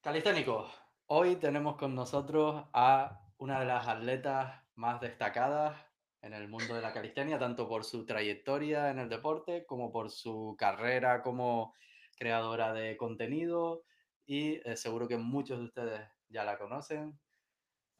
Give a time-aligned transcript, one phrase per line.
[0.00, 0.70] Calisténicos,
[1.06, 5.76] hoy tenemos con nosotros a una de las atletas más destacadas
[6.22, 10.12] en el mundo de la calistenia, tanto por su trayectoria en el deporte como por
[10.12, 11.74] su carrera como
[12.16, 13.82] creadora de contenido
[14.24, 17.18] y eh, seguro que muchos de ustedes ya la conocen.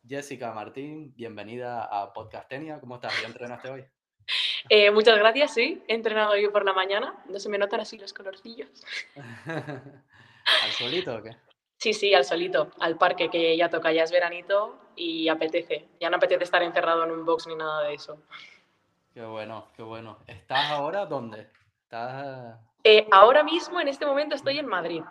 [0.07, 2.79] Jessica Martín, bienvenida a Podcastenia.
[2.79, 3.13] ¿Cómo estás?
[3.21, 3.85] ¿Ya entrenaste hoy?
[4.71, 5.83] Eh, muchas gracias, sí.
[5.89, 7.25] He entrenado hoy por la mañana.
[7.31, 8.69] No se me notan así los colorcillos.
[9.15, 11.35] ¿Al solito o qué?
[11.79, 15.87] Sí, sí, al solito, al parque, que ya toca, ya es veranito y apetece.
[16.01, 18.21] Ya no apetece estar encerrado en un box ni nada de eso.
[19.15, 20.19] Qué bueno, qué bueno.
[20.27, 21.49] ¿Estás ahora dónde?
[21.85, 22.59] ¿Estás...
[22.83, 25.03] Eh, ahora mismo, en este momento, estoy en Madrid.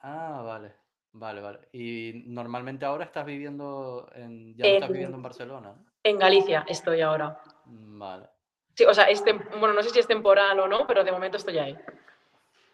[0.00, 0.74] Ah, vale,
[1.12, 1.60] vale, vale.
[1.72, 4.56] Y normalmente ahora estás viviendo en...
[4.56, 5.74] Ya no estás En- viviendo en Barcelona.
[6.02, 7.40] En Galicia estoy ahora.
[7.66, 8.26] Mm, Vale,
[8.74, 11.12] Sí, o sea, es tem- bueno, no sé si es temporal o no, pero de
[11.12, 11.78] momento estoy ahí.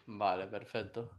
[0.07, 1.11] vale, perfecto.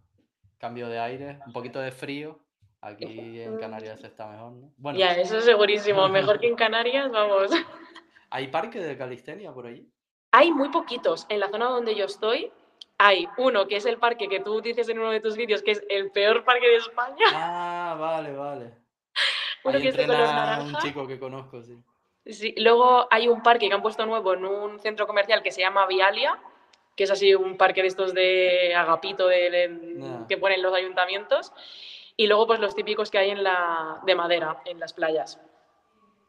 [0.60, 2.38] Cambio de aire, un poquito de frío.
[2.82, 4.73] Aquí en Canarias está mejor, ¿no?
[4.76, 6.09] Bueno, Ya, eso es segurísimo.
[6.09, 7.51] Mejor que en Canarias, vamos.
[8.30, 9.90] ¿hay parque de calistenia por allí?
[10.32, 11.26] Hay muy poquitos.
[11.29, 12.52] En la zona donde yo estoy,
[12.99, 15.73] hay uno que es el parque que tú dices en uno de tus vídeos que
[15.73, 17.24] es el peor parque de España.
[17.32, 18.74] Ah, vale, vale.
[19.65, 20.79] Uno Ahí que es de color entrena un naranja.
[20.87, 21.82] chico que conozco, sí.
[22.24, 25.60] Sí, luego hay un parque que han puesto nuevo en un centro comercial que se
[25.62, 26.38] llama Vialia,
[27.01, 31.51] que es así un parque de estos de agapito de, que ponen los ayuntamientos.
[32.15, 35.40] Y luego pues los típicos que hay en la, de madera en las playas.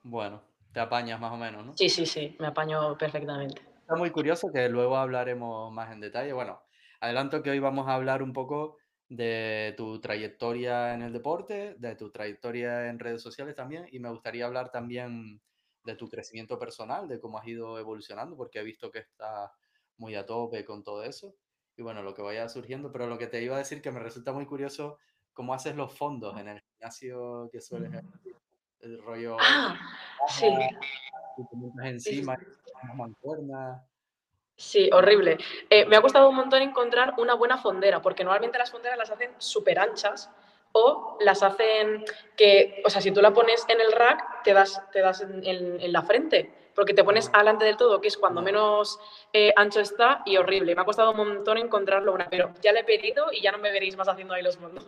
[0.02, 1.76] Bueno, te apañas más o menos, ¿no?
[1.76, 3.62] Sí, sí, sí, me apaño perfectamente.
[3.82, 6.32] Está muy curioso que luego hablaremos más en detalle.
[6.32, 6.62] Bueno,
[7.02, 8.78] adelanto que hoy vamos a hablar un poco
[9.10, 14.10] de tu trayectoria en el deporte, de tu trayectoria en redes sociales también, y me
[14.10, 15.42] gustaría hablar también
[15.84, 19.52] de tu crecimiento personal, de cómo has ido evolucionando, porque he visto que estás
[20.02, 21.36] muy a tope con todo eso.
[21.78, 24.00] Y bueno, lo que vaya surgiendo, pero lo que te iba a decir que me
[24.00, 24.98] resulta muy curioso
[25.32, 28.36] cómo haces los fondos en el gimnasio que sueles hacer,
[28.82, 30.46] el rollo Ah, sí,
[31.82, 32.36] te encima,
[34.58, 35.38] sí, horrible.
[35.70, 39.12] Eh, me ha costado un montón encontrar una buena fondera, porque normalmente las fonderas las
[39.12, 40.30] hacen súper anchas
[40.74, 42.04] o las hacen
[42.36, 45.46] que, o sea, si tú la pones en el rack, te das, te das en,
[45.46, 47.38] en- en la frente, porque te pones Ah.
[47.38, 48.46] adelante del todo, que es cuando Ya.
[48.46, 49.00] menos
[49.34, 50.76] eh, ancho está y horrible.
[50.76, 53.58] Me ha costado un montón encontrarlo una, pero ya le he pedido y ya no
[53.58, 54.88] me veréis más haciendo ahí los fondos.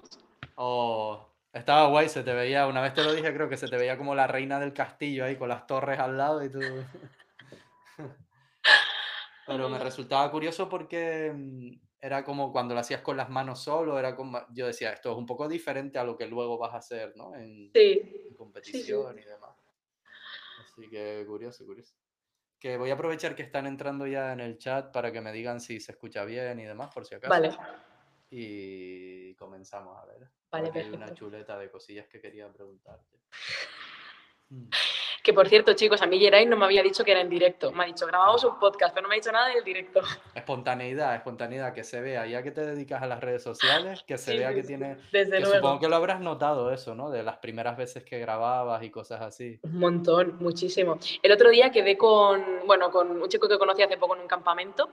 [0.56, 3.78] Oh, estaba guay, se te veía, una vez te lo dije, creo que se te
[3.78, 6.60] veía como la reina del castillo ahí con las torres al lado y tú.
[9.46, 14.00] Pero me resultaba curioso porque mm, era como cuando lo hacías con las manos solo,
[14.00, 16.78] era como, yo decía, esto es un poco diferente a lo que luego vas a
[16.78, 17.36] hacer, ¿no?
[17.36, 19.52] En, Sí, en competición y demás.
[20.78, 21.96] Así que curioso, curioso.
[22.60, 25.60] Que voy a aprovechar que están entrando ya en el chat para que me digan
[25.60, 27.30] si se escucha bien y demás, por si acaso.
[27.30, 27.56] vale,
[28.30, 30.30] Y comenzamos a ver.
[30.52, 33.20] Vale, hay una chuleta de cosillas que quería preguntarte.
[35.24, 37.72] Que por cierto, chicos, a mí Geray no me había dicho que era en directo.
[37.72, 40.02] Me ha dicho, grabamos un podcast, pero no me ha dicho nada del directo.
[40.36, 44.34] Espontaneidad, espontaneidad, que se vea, ya que te dedicas a las redes sociales, que se
[44.34, 45.56] Sí, vea sí, que sí, tiene, Desde que luego.
[45.56, 47.10] supongo que lo habrás notado eso, ¿no?
[47.10, 49.58] De las primeras veces que grababas y cosas así.
[49.64, 50.98] Un montón, muchísimo.
[51.22, 54.28] El otro día quedé con, bueno, con un chico que conocí hace poco en un
[54.28, 54.90] campamento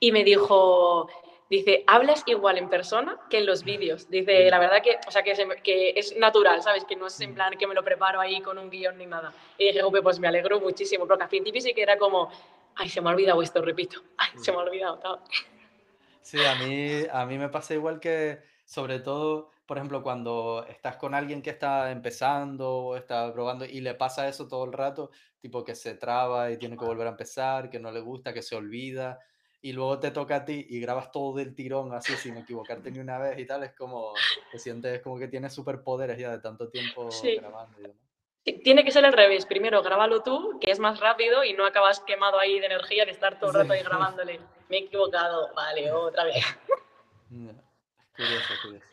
[0.00, 1.08] y me dijo,
[1.50, 4.08] dice, hablas igual en persona que en los vídeos.
[4.10, 6.84] Dice, la verdad que, o sea, que, se que es natural, ¿sabes?
[6.84, 9.32] Que no es en plan que me lo preparo ahí con un guion ni nada.
[9.58, 12.30] Y dije, "Jope, pues me alegro muchísimo, porque al principio sí que era como,
[12.76, 14.98] ay, se me ha olvidado esto, repito, ay, se me ha olvidado.
[14.98, 15.20] tal".
[16.22, 20.96] Sí, a mí, a mí me pasa igual que, sobre todo, por ejemplo, cuando estás
[20.96, 25.10] con alguien que está empezando o está probando y le pasa eso todo el rato,
[25.40, 28.42] tipo que se traba y tiene que volver a empezar, que no le gusta, que
[28.42, 29.18] se olvida,
[29.64, 32.98] y luego te toca a ti y grabas todo del tirón así sin equivocarte ni
[32.98, 34.12] una vez y tal, es como,
[34.52, 37.36] te sientes como que tienes superpoderes ya de tanto tiempo Sí.
[37.36, 37.78] grabando.
[38.44, 39.46] Sí, Tiene que ser al revés.
[39.46, 43.12] Primero grábalo tú, que es más rápido y no acabas quemado ahí de energía de
[43.12, 43.82] estar todo el rato ahí
[44.22, 44.38] grabándole.
[44.68, 45.54] Me he equivocado.
[45.54, 46.44] Vale, otra vez.
[47.30, 48.86] Curioso, curioso.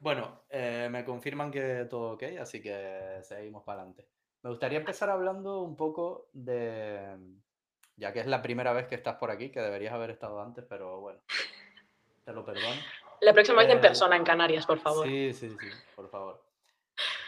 [0.00, 4.08] Bueno, eh, me confirman que todo ok, así que seguimos para adelante.
[4.42, 7.16] Me gustaría empezar hablando un poco de,
[7.96, 10.64] ya que es la primera vez que estás por aquí, que deberías haber estado antes,
[10.68, 11.20] pero bueno,
[12.24, 12.76] te lo perdono.
[13.20, 15.06] La próxima vez en Eh, persona en Canarias, por favor.
[15.06, 16.42] Sí, sí, sí, por favor.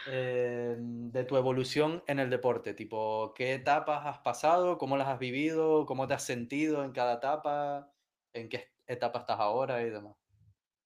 [0.07, 4.77] Eh, de tu evolución en el deporte, tipo, ¿qué etapas has pasado?
[4.77, 5.85] ¿Cómo las has vivido?
[5.85, 7.91] ¿Cómo te has sentido en cada etapa?
[8.33, 10.15] ¿En qué etapa estás ahora y demás?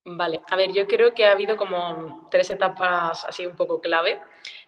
[0.06, 4.20] Vale, a ver, yo creo que ha habido como tres etapas así un poco clave,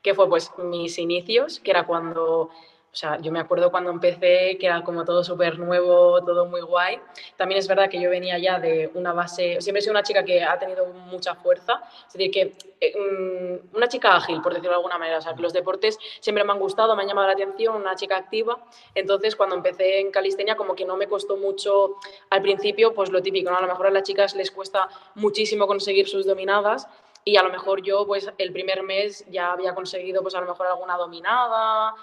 [0.02, 2.50] que fue pues mis inicios, que era cuando
[2.96, 6.62] o sea, yo me acuerdo cuando empecé que era como todo súper nuevo, todo muy
[6.62, 6.98] guay.
[7.36, 10.24] También es verdad que yo venía ya de una base, siempre he sido una chica
[10.24, 14.70] que ha tenido mucha fuerza, es decir, que eh, mm, una chica ágil, por decirlo
[14.70, 17.28] de alguna manera, o sea, que los deportes siempre me han gustado, me han llamado
[17.28, 18.66] la atención, una chica activa.
[18.94, 21.96] Entonces, cuando empecé en calistenia, como que no me costó mucho
[22.30, 23.58] al principio, pues lo típico, ¿no?
[23.58, 26.88] A lo mejor a las chicas les cuesta muchísimo conseguir sus dominadas
[27.28, 30.48] y a lo mejor yo pues el primer mes ya había conseguido pues a lo
[30.48, 31.96] mejor alguna dominada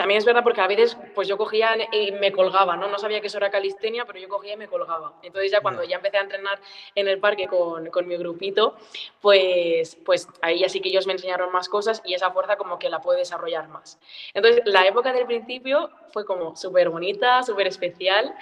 [0.00, 2.88] también es verdad porque a veces pues yo cogía y me colgaba, ¿no?
[2.88, 5.12] No sabía que eso era calistenia, pero yo cogía y me colgaba.
[5.22, 6.58] Entonces ya cuando ya empecé a entrenar
[6.94, 8.78] en el parque con, con, mi grupito,
[9.20, 12.78] pues, pues ahí ya sí que ellos me enseñaron más cosas y esa fuerza como
[12.78, 14.00] que la puedo desarrollar más.
[14.32, 18.34] Entonces la época del principio fue como súper bonita, súper especial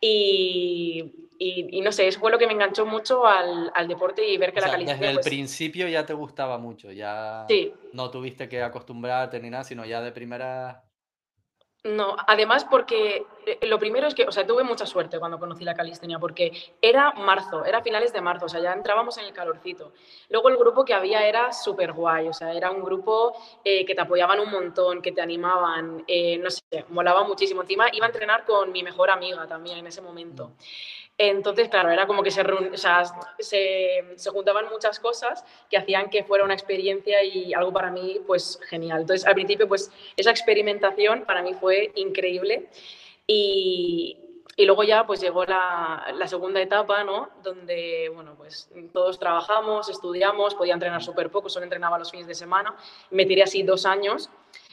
[0.00, 4.38] y, y, no sé, eso fue lo que me enganchó mucho al, al deporte y
[4.38, 4.94] ver que la calistenia...
[4.94, 7.74] Desde el pues principio ya te gustaba mucho, ya sí.
[7.92, 10.84] no tuviste que acostumbrarte ni nada, sino ya de primera
[11.84, 15.64] no, además porque eh, lo primero es que, o sea, tuve mucha suerte cuando conocí
[15.64, 19.32] la calistenia, porque era marzo, era finales de marzo, o sea, ya entrábamos en el
[19.32, 19.92] calorcito.
[20.28, 23.32] Luego el grupo que había era súper guay, o sea, era un grupo
[23.64, 27.62] eh, que te apoyaban un montón, que te animaban, eh, no sé, molaba muchísimo.
[27.62, 30.52] Encima iba a entrenar con mi mejor amiga también en ese momento.
[31.18, 32.42] Entonces, claro, era como que se,
[33.38, 38.58] se, juntaban muchas cosas que hacían que fuera una experiencia y algo para mí, pues,
[38.68, 39.02] genial.
[39.02, 42.70] Entonces, al principio, pues, esa experimentación para mí fue increíble
[43.26, 44.18] y,
[44.56, 47.28] y luego ya, pues, llegó la, la, segunda etapa, ¿no?
[47.42, 52.34] Donde, bueno, pues, todos trabajamos, estudiamos, podía entrenar súper poco, solo entrenaba los fines de
[52.34, 52.74] semana.
[53.10, 54.30] Me tiré así dos años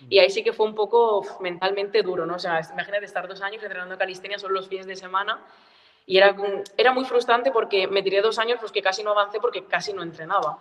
[0.10, 2.36] y ahí sí que fue un poco mentalmente duro, ¿no?
[2.36, 5.46] O sea, imagínate estar dos años entrenando calistenia solo los fines de semana
[6.10, 6.36] y era,
[6.76, 9.94] era muy frustrante porque me tiré dos años pues que casi no avancé porque casi
[9.94, 10.58] no entrenaba.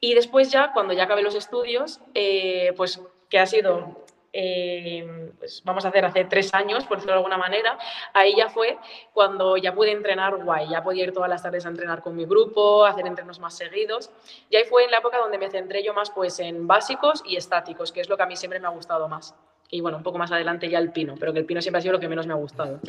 [0.00, 3.00] Y después ya, cuando ya acabé los estudios, eh, pues
[3.30, 7.38] que ha sido, eh, pues vamos a hacer hace tres años, por decirlo de alguna
[7.38, 7.78] manera,
[8.12, 8.76] ahí ya fue
[9.12, 12.24] cuando ya pude entrenar guay, ya podía ir todas las tardes a entrenar con mi
[12.24, 14.10] grupo, hacer entrenos más seguidos.
[14.50, 17.36] Y ahí fue en la época donde me centré yo más pues en básicos y
[17.36, 19.36] estáticos, que es lo que a mí siempre me ha gustado más.
[19.70, 21.82] Y bueno, un poco más adelante ya el pino, pero que el pino siempre ha
[21.82, 22.80] sido lo que menos me ha gustado.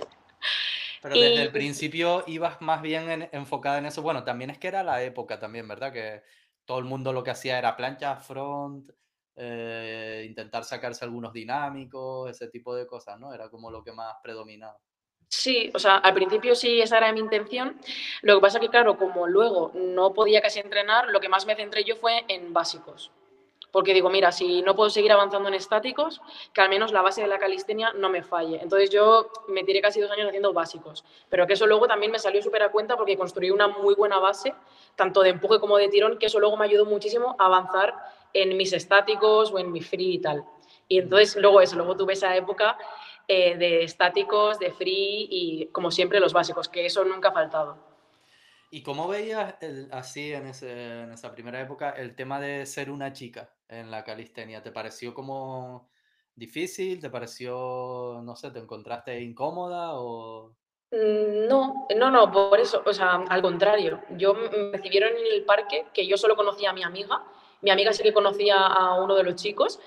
[1.01, 4.01] Pero desde el principio ibas más bien enfocada en eso.
[4.01, 5.93] Bueno, también es que era la época también, ¿verdad?
[5.93, 6.23] Que
[6.65, 8.89] todo el mundo lo que hacía era plancha, front,
[9.35, 13.33] eh, intentar sacarse algunos dinámicos, ese tipo de cosas, ¿no?
[13.33, 14.77] Era como lo que más predominaba.
[15.29, 17.79] Sí, o sea, al principio sí esa era mi intención.
[18.21, 21.55] Lo que pasa que, claro, como luego no podía casi entrenar, lo que más me
[21.55, 23.11] centré yo fue en básicos
[23.71, 26.21] porque digo, mira, si no puedo seguir avanzando en estáticos,
[26.53, 28.59] que al menos la base de la calistenia no me falle.
[28.61, 32.19] Entonces yo me tiré casi dos años haciendo básicos, pero que eso luego también me
[32.19, 34.53] salió súper a cuenta porque construí una muy buena base,
[34.95, 37.95] tanto de empuje como de tirón, que eso luego me ayudó muchísimo a avanzar
[38.33, 40.43] en mis estáticos o en mi free y tal.
[40.87, 42.77] Y entonces luego eso, luego tuve esa época
[43.27, 47.77] eh, de estáticos, de free y como siempre los básicos, que eso nunca ha faltado.
[48.71, 49.55] ¿Y cómo veías
[49.91, 54.61] así en, en, esa primera época el tema de ser una chica en la calistenia?
[54.61, 55.89] ¿Te pareció como
[56.35, 56.99] difícil?
[56.99, 60.55] ¿Te pareció, no sé, te encontraste incómoda o...?
[60.91, 64.01] Mm, no, no, no, por eso, o sea, al contrario.
[64.17, 67.23] Yo me recibieron en el parque, que yo solo conocía a mi amiga,
[67.61, 69.79] mi amiga sí que conocía a uno de los chicos,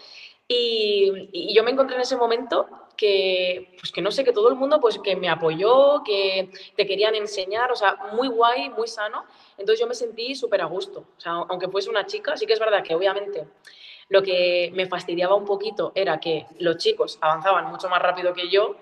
[0.46, 4.48] y, y yo me encontré en ese momento que, pues que no sé, que todo
[4.48, 8.88] el mundo pues que me apoyó, que te querían enseñar, o sea, muy guay, muy
[8.88, 9.24] sano.
[9.58, 11.00] Entonces yo me sentí súper a gusto.
[11.17, 13.46] O sea, aunque fuese una chica, sí que es verdad que obviamente
[14.08, 18.48] lo que me fastidiaba un poquito era que los chicos avanzaban mucho más rápido que
[18.48, 18.76] yo,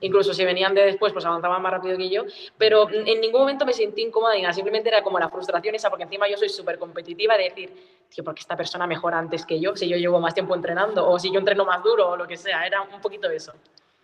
[0.00, 2.24] incluso si venían de después, pues avanzaban más rápido que yo,
[2.58, 5.90] pero en ningún momento me sentí incómoda y nada, simplemente era como la frustración esa,
[5.90, 7.72] porque encima yo soy súper competitiva de decir,
[8.08, 11.18] tío, porque esta persona mejora antes que yo, si yo llevo más tiempo entrenando, o
[11.18, 13.52] si yo entreno más duro, o lo que sea, era un poquito eso.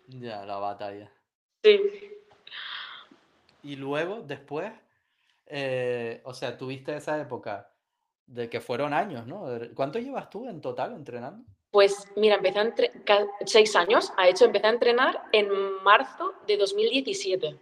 [0.09, 1.11] Ya, la batalla.
[1.63, 2.19] Sí.
[3.63, 4.73] Y luego, después,
[5.47, 7.71] eh, o sea, tuviste esa época
[8.27, 9.47] de que fueron años, ¿no?
[9.75, 11.45] ¿Cuánto llevas tú en total entrenando?
[11.71, 15.49] Pues mira, empecé a entrenar, seis años, ha hecho, empecé a entrenar en
[15.83, 17.59] marzo de 2017.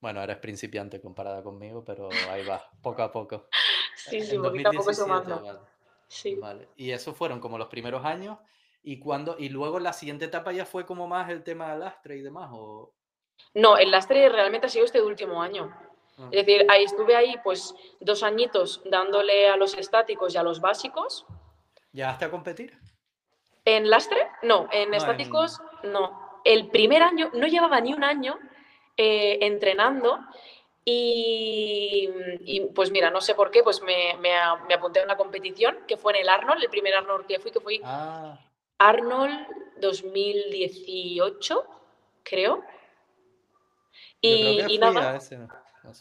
[0.00, 3.48] Bueno, eres principiante comparada conmigo, pero ahí va, poco a poco.
[3.96, 5.40] sí, sí, poquito a poco sumando.
[5.42, 5.58] Vale.
[6.06, 6.36] Sí.
[6.36, 6.68] Vale.
[6.76, 8.38] Y esos fueron como los primeros años.
[8.82, 12.16] ¿Y, cuando, y luego la siguiente etapa ya fue como más el tema del lastre
[12.16, 12.48] y demás?
[12.52, 12.94] ¿o?
[13.54, 15.68] No, el lastre realmente ha sido este último año.
[16.16, 16.28] Ah.
[16.30, 20.60] Es decir, ahí estuve ahí pues dos añitos dándole a los estáticos y a los
[20.60, 21.26] básicos
[21.98, 22.78] ¿Llegaste a competir?
[23.64, 24.68] En lastre, no.
[24.70, 26.40] En estáticos, no.
[26.44, 28.38] El primer año, no llevaba ni un año
[28.96, 30.20] eh, entrenando
[30.84, 32.08] y,
[32.72, 34.12] pues mira, no sé por qué, pues me,
[34.72, 37.58] apunté a una competición que fue en el Arnold, el primer Arnold que fui, que
[37.58, 38.38] fui ah.
[38.78, 39.48] Arnold
[39.80, 41.64] 2018,
[42.22, 42.62] creo.
[44.20, 45.18] Y, y nada.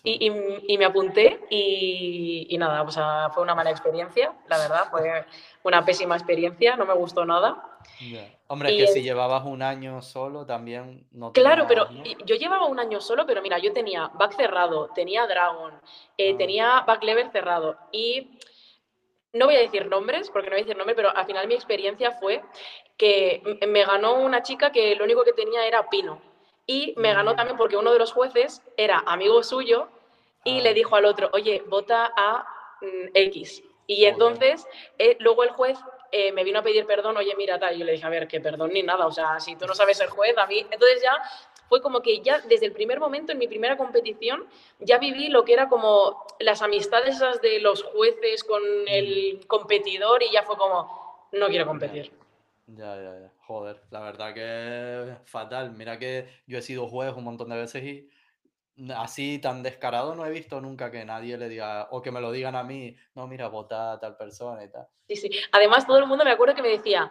[0.03, 0.31] Y,
[0.67, 5.25] y, me apunté y, y, nada, o sea, fue una mala experiencia, la verdad, fue
[5.63, 7.77] una pésima experiencia, no me gustó nada.
[8.47, 11.87] Hombre, es que si llevabas un año solo también no Claro, pero
[12.25, 15.73] yo llevaba un año solo, pero mira, yo tenía back cerrado, tenía Dragon,
[16.17, 16.37] eh, ah.
[16.37, 18.39] tenía back level cerrado y
[19.33, 21.55] no voy a decir nombres, porque no voy a decir nombres, pero al final mi
[21.55, 22.41] experiencia fue
[22.97, 26.21] que me ganó una chica que lo único que tenía era pino.
[26.67, 29.87] Y me ganó también porque uno de los jueces era amigo suyo
[30.43, 30.73] y le ah.
[30.73, 32.45] dijo al otro, oye, vota a
[32.81, 33.63] mm, X.
[33.87, 34.67] Y entonces
[34.99, 35.79] eh, luego el juez
[36.11, 37.75] eh, me vino a pedir perdón, oye, mira, tal.
[37.75, 39.73] Y yo le dije, a ver, que perdón ni nada, o sea, si tú no
[39.73, 40.59] sabes ser juez, a mí.
[40.59, 41.21] Entonces ya
[41.69, 44.45] fue como que ya desde el primer momento, en mi primera competición,
[44.79, 49.47] ya viví lo que era como las amistades esas de los jueces con el mm.
[49.47, 52.11] competidor y ya fue como, no quiero competir.
[52.67, 53.31] Ya, ya, ya.
[53.45, 55.71] Joder, la verdad que es fatal.
[55.71, 58.09] Mira que yo he sido juez un montón de veces y
[58.93, 62.31] así tan descarado no he visto nunca que nadie le diga, o que me lo
[62.31, 64.87] digan a mí, no, mira, vota a tal persona y tal.
[65.07, 65.29] Sí, sí.
[65.51, 67.09] Además, todo el mundo me acuerdo que me decía,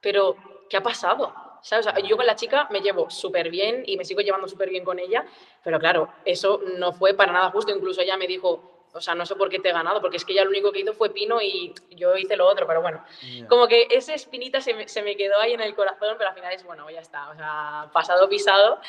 [0.00, 0.36] pero,
[0.68, 1.32] ¿qué ha pasado?
[1.62, 1.86] ¿Sabes?
[2.08, 4.98] yo con la chica me llevo súper bien y me sigo llevando súper bien con
[4.98, 5.24] ella,
[5.64, 7.74] pero claro, eso no fue para nada justo.
[7.74, 10.24] Incluso ella me dijo, o sea, no sé por qué te he ganado, porque es
[10.24, 13.04] que ya lo único que hizo fue Pino y yo hice lo otro, pero bueno,
[13.48, 16.34] como que esa espinita se me, se me, quedó ahí en el corazón, pero al
[16.34, 18.80] final es, bueno, ya está, o sea, pasado, pisado.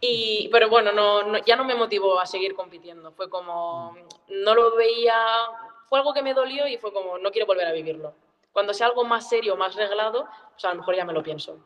[0.00, 3.96] Y, pero bueno, no, ya no me motivó a seguir compitiendo, fue como,
[4.28, 5.16] no lo veía,
[5.88, 8.14] fue algo que me dolió y fue como, no quiero volver a vivirlo.
[8.52, 11.58] Cuando sea algo más serio, más reglado, pues a lo mejor ya me lo pienso.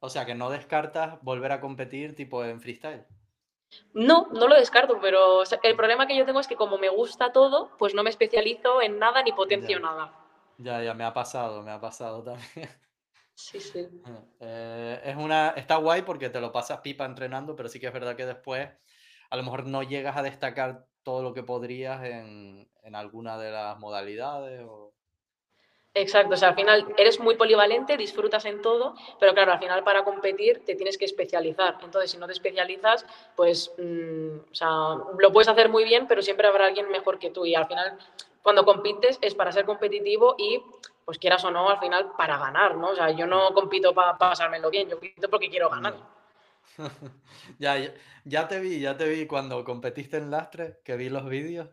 [0.00, 3.04] O sea, que no descartas volver a competir tipo en freestyle.
[3.94, 7.32] No, no lo descarto, pero el problema que yo tengo es que como me gusta
[7.32, 10.12] todo, pues no me especializo en nada ni potencio nada.
[10.58, 12.70] Ya, ya, me ha pasado, me ha pasado también.
[13.34, 13.88] Sí, sí.
[14.44, 17.92] Eh, es una, está guay porque te lo pasas pipa entrenando, pero sí que es
[17.92, 18.68] verdad que después
[19.30, 23.50] a lo mejor no llegas a destacar todo lo que podrías en, en alguna de
[23.50, 24.62] las modalidades.
[24.66, 24.92] O...
[25.94, 29.84] Exacto, o sea, al final eres muy polivalente, disfrutas en todo, pero claro, al final
[29.84, 31.78] para competir te tienes que especializar.
[31.82, 33.04] Entonces, si no te especializas,
[33.36, 34.68] pues, mm, o sea,
[35.18, 37.44] lo puedes hacer muy bien, pero siempre habrá alguien mejor que tú.
[37.44, 37.98] Y al final,
[38.42, 40.62] cuando compites es para ser competitivo y,
[41.04, 42.90] pues quieras o no, al final para ganar, ¿no?
[42.90, 45.94] O sea, yo no compito para pasármelo bien, yo compito porque quiero ganar.
[47.58, 47.76] ya,
[48.24, 51.68] ya te vi, ya te vi cuando competiste en Lastre, que vi los vídeos,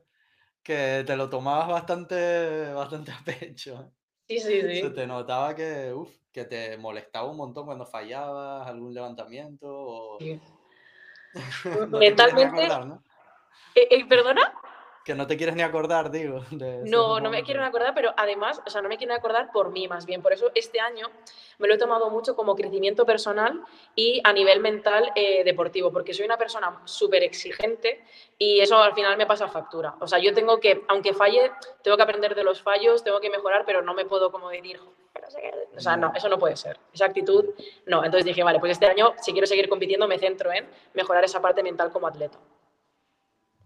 [0.62, 3.94] que te lo tomabas bastante, bastante a pecho.
[4.30, 4.82] Sí, sí, sí.
[4.82, 10.20] Se te notaba que, uf, que te molestaba un montón cuando fallabas algún levantamiento o...
[11.90, 12.66] Mentalmente...
[13.74, 14.54] ¿Eh, eh, ¿Perdona?
[15.04, 16.44] Que no te quieres ni acordar, digo.
[16.86, 19.88] no, no me quiero acordar, pero además, o sea, no me quiero acordar por mí
[19.88, 20.22] más bien.
[20.22, 21.08] Por eso este año
[21.58, 23.64] me lo he tomado mucho como crecimiento personal
[23.96, 28.04] y a nivel mental eh, deportivo, porque soy una persona súper exigente
[28.38, 29.96] y eso al final me pasa factura.
[30.00, 31.52] O sea, yo tengo que, aunque falle,
[31.82, 34.80] tengo que aprender de los fallos, tengo que mejorar, pero no me puedo como decir,
[35.76, 36.80] o sea, no, eso no puede ser.
[36.94, 37.46] Esa actitud,
[37.86, 38.04] no.
[38.04, 41.42] Entonces dije, vale, pues este año, si quiero seguir compitiendo, me centro en mejorar esa
[41.42, 42.38] parte mental como atleta.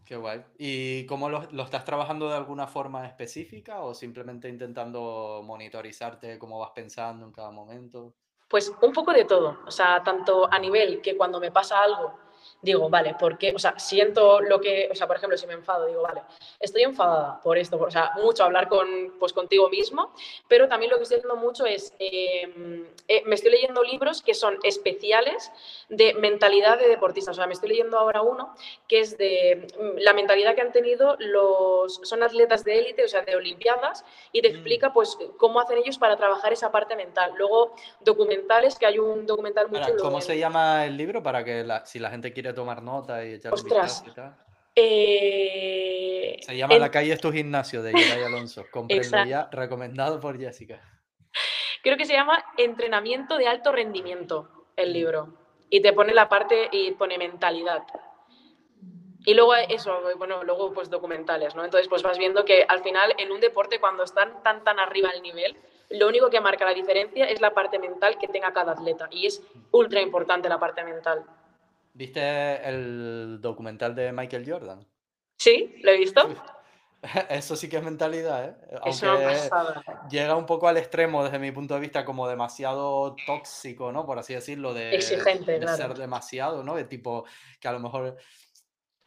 [0.05, 0.43] Qué guay.
[0.57, 6.59] ¿Y cómo lo, lo, estás trabajando de alguna forma específica o simplemente intentando monitorizarte cómo
[6.59, 8.13] vas pensando en cada momento?
[8.49, 9.59] Pues un poco de todo.
[9.65, 12.19] O sea, tanto a nivel que cuando me pasa algo
[12.61, 15.85] digo, vale, porque, o sea, siento lo que, o sea, por ejemplo, si me enfado,
[15.85, 16.21] digo, vale,
[16.59, 20.13] estoy enfadada por esto, o sea, mucho hablar con, pues, contigo mismo,
[20.47, 24.33] pero también lo que estoy haciendo mucho es, em, eh, me estoy leyendo libros que
[24.33, 25.51] son especiales
[25.89, 28.55] de mentalidad de deportistas, o sea, me estoy leyendo ahora uno
[28.87, 33.07] que es de mm, la mentalidad que han tenido los, son atletas de élite, o
[33.07, 34.51] sea, de olimpiadas, y te mm.
[34.51, 37.33] explica, pues, cómo hacen ellos para trabajar esa parte mental.
[37.37, 41.99] Luego, documentales, que hay un documental muy ¿Cómo se llama el libro para que si
[41.99, 44.03] la gente quiere tomar nota y echar Ostras.
[44.05, 44.33] un
[44.75, 48.65] eh, Se llama La calle es tu gimnasio de Yeray Alonso.
[48.71, 50.81] Comprendo ya, recomendado por Jessica.
[51.83, 54.93] Creo que se llama Entrenamiento de alto rendimiento, el mm.
[54.93, 55.37] libro.
[55.69, 57.83] Y te pone la parte y pone mentalidad.
[59.25, 61.63] Y luego eso, bueno, luego pues documentales, ¿no?
[61.63, 65.09] Entonces pues vas viendo que al final en un deporte cuando están tan tan arriba
[65.11, 65.57] el nivel,
[65.89, 69.25] lo único que marca la diferencia es la parte mental que tenga cada atleta y
[69.25, 71.23] es ultra importante la parte mental.
[71.93, 74.87] ¿Viste el documental de Michael Jordan?
[75.37, 76.27] Sí, lo he visto.
[77.29, 78.55] Eso sí que es mentalidad, ¿eh?
[78.81, 79.49] Aunque
[80.09, 84.05] llega un poco al extremo desde mi punto de vista como demasiado tóxico, ¿no?
[84.05, 86.75] Por así decirlo, de, Exigente, de ser demasiado, ¿no?
[86.75, 87.25] De tipo
[87.59, 88.17] que a lo mejor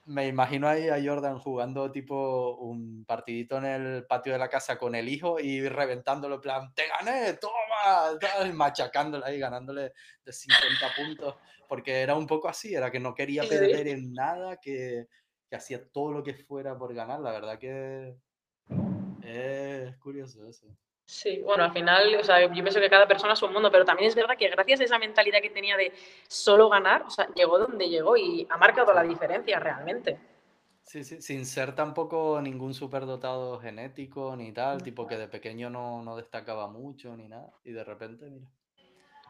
[0.07, 4.79] me imagino ahí a Jordan jugando tipo un partidito en el patio de la casa
[4.79, 9.93] con el hijo y reventándolo, en plan, te gané, toma, tal, machacándole ahí, ganándole
[10.25, 11.35] de 50 puntos,
[11.69, 15.09] porque era un poco así, era que no quería perder en nada, que,
[15.51, 18.17] que hacía todo lo que fuera por ganar, la verdad que
[19.25, 20.69] es curioso eso.
[21.07, 23.85] Sí, bueno, al final, o sea, yo pienso que cada persona es un mundo, pero
[23.85, 25.93] también es verdad que gracias a esa mentalidad que tenía de
[26.27, 30.19] solo ganar, o sea, llegó donde llegó y ha marcado la diferencia realmente.
[30.83, 36.03] Sí, sí, sin ser tampoco ningún superdotado genético ni tal, tipo que de pequeño no,
[36.03, 38.47] no destacaba mucho ni nada, y de repente, mira.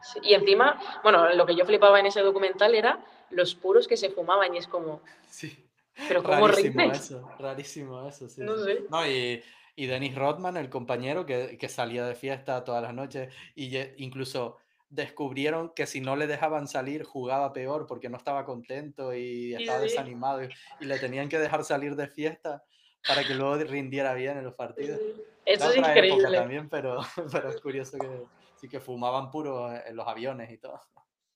[0.01, 3.97] Sí, Y encima, bueno, lo que yo flipaba en ese documental era los puros que
[3.97, 5.67] se fumaban y es como, Sí,
[6.07, 8.83] pero ¿cómo rarísimo eso, rarísimo eso, sí, No sé.
[8.89, 9.43] No, y,
[9.77, 14.57] y Dennis Rodman, el compañero que, que salía de fiesta todas las noches, y incluso
[14.89, 19.79] descubrieron que si no le dejaban salir jugaba peor porque no estaba contento y estaba
[19.79, 22.63] desanimado y, y le tenían que dejar salir de fiesta
[23.05, 24.99] para que luego rindiera bien en los partidos.
[25.45, 26.35] Eso es increíble.
[26.37, 26.99] también, pero,
[27.31, 28.23] pero es curioso que
[28.55, 30.81] sí que fumaban puro en los aviones y todo.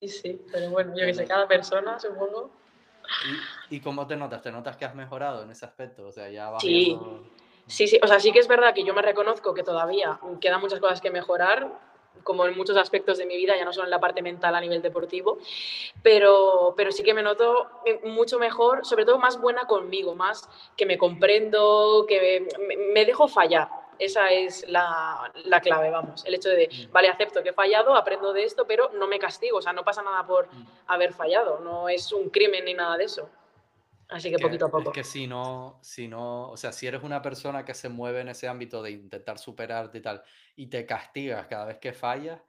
[0.01, 2.49] Sí, sí, pero bueno, yo que sé, cada persona, supongo.
[3.69, 4.41] ¿Y, y cómo te notas?
[4.41, 6.07] ¿Te notas que has mejorado en ese aspecto?
[6.07, 6.87] O sea, ya vas Sí.
[6.97, 7.29] viendo-
[7.67, 10.59] Sí, sí, o sea, sí que es verdad que yo me reconozco que todavía quedan
[10.61, 11.69] muchas cosas que mejorar,
[12.23, 14.61] como en muchos aspectos de mi vida, ya no solo en la parte mental a
[14.61, 15.37] nivel deportivo,
[16.03, 20.47] pero, pero sí que me noto eh, mucho mejor, sobre todo más buena conmigo, más
[20.75, 23.69] que me comprendo, que me, me dejo fallar.
[23.97, 26.25] Esa es la, la clave, vamos.
[26.25, 26.91] El hecho de, Mm.
[26.91, 29.83] vale, acepto que he fallado, aprendo de esto, pero no me castigo, o sea, no
[29.83, 30.65] pasa nada por Mm.
[30.87, 33.29] haber fallado, no es un crimen ni nada de eso.
[34.11, 34.89] Así que que- poquito a poco.
[34.91, 38.21] Es que si no, si no, o sea, si eres una persona que se mueve
[38.21, 40.21] en ese ámbito de intentar superarte y tal,
[40.55, 42.41] y te castigas cada vez que fallas,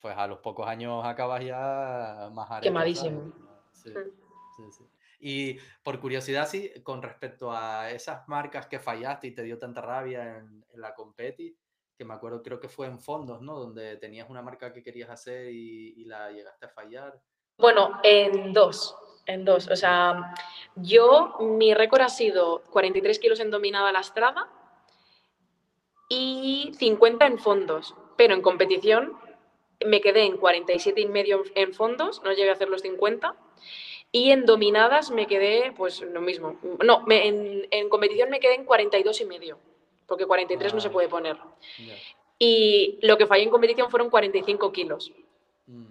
[0.00, 2.62] pues a los pocos años acabas ya más ¿sabes?
[2.62, 3.32] Quemadísimo.
[3.72, 4.10] Sí, Mm.
[4.56, 4.84] sí, sí.
[5.22, 9.82] Y por curiosidad, sí, con respecto a esas marcas que fallaste y te dio tanta
[9.82, 11.54] rabia en, en la competi,
[11.94, 13.58] que me acuerdo, creo que fue en fondos, ¿no?
[13.60, 17.20] Donde tenías una marca que querías hacer y, y la llegaste a fallar.
[17.60, 19.68] Bueno, en dos, en dos.
[19.68, 20.34] O sea,
[20.76, 24.48] yo, mi récord ha sido 43 kilos en dominada lastrada
[26.08, 29.12] y 50 en fondos, pero en competición
[29.84, 33.34] me quedé en 47 y medio en fondos, no llegué a hacer los 50.
[34.12, 36.58] Y en dominadas me quedé, pues lo mismo.
[36.84, 39.58] No, me- en, en competición me quedé en 42 y medio,
[40.06, 41.36] porque 43 no se puede poner.
[42.36, 45.12] Y lo que fallé en competición fueron 45 kilos.
[45.66, 45.84] Mm,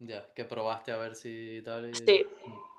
[0.00, 1.90] ya, que probaste a ver si tal.
[1.90, 2.26] y- Sí.
[2.46, 2.70] Mm.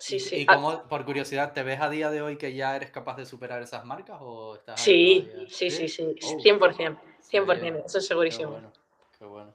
[0.00, 0.36] Sí, ¿Y, sí.
[0.42, 3.16] y Ah, cómo, por curiosidad, ¿te ves a día de hoy que ya eres capaz
[3.16, 5.50] de superar esas marcas o estás Sí, todavía?
[5.50, 8.50] sí, sí, sí, Oh, 100%, 100%, serio, eso es Qué segurísimo.
[8.52, 8.72] bueno,
[9.18, 9.54] qué bueno.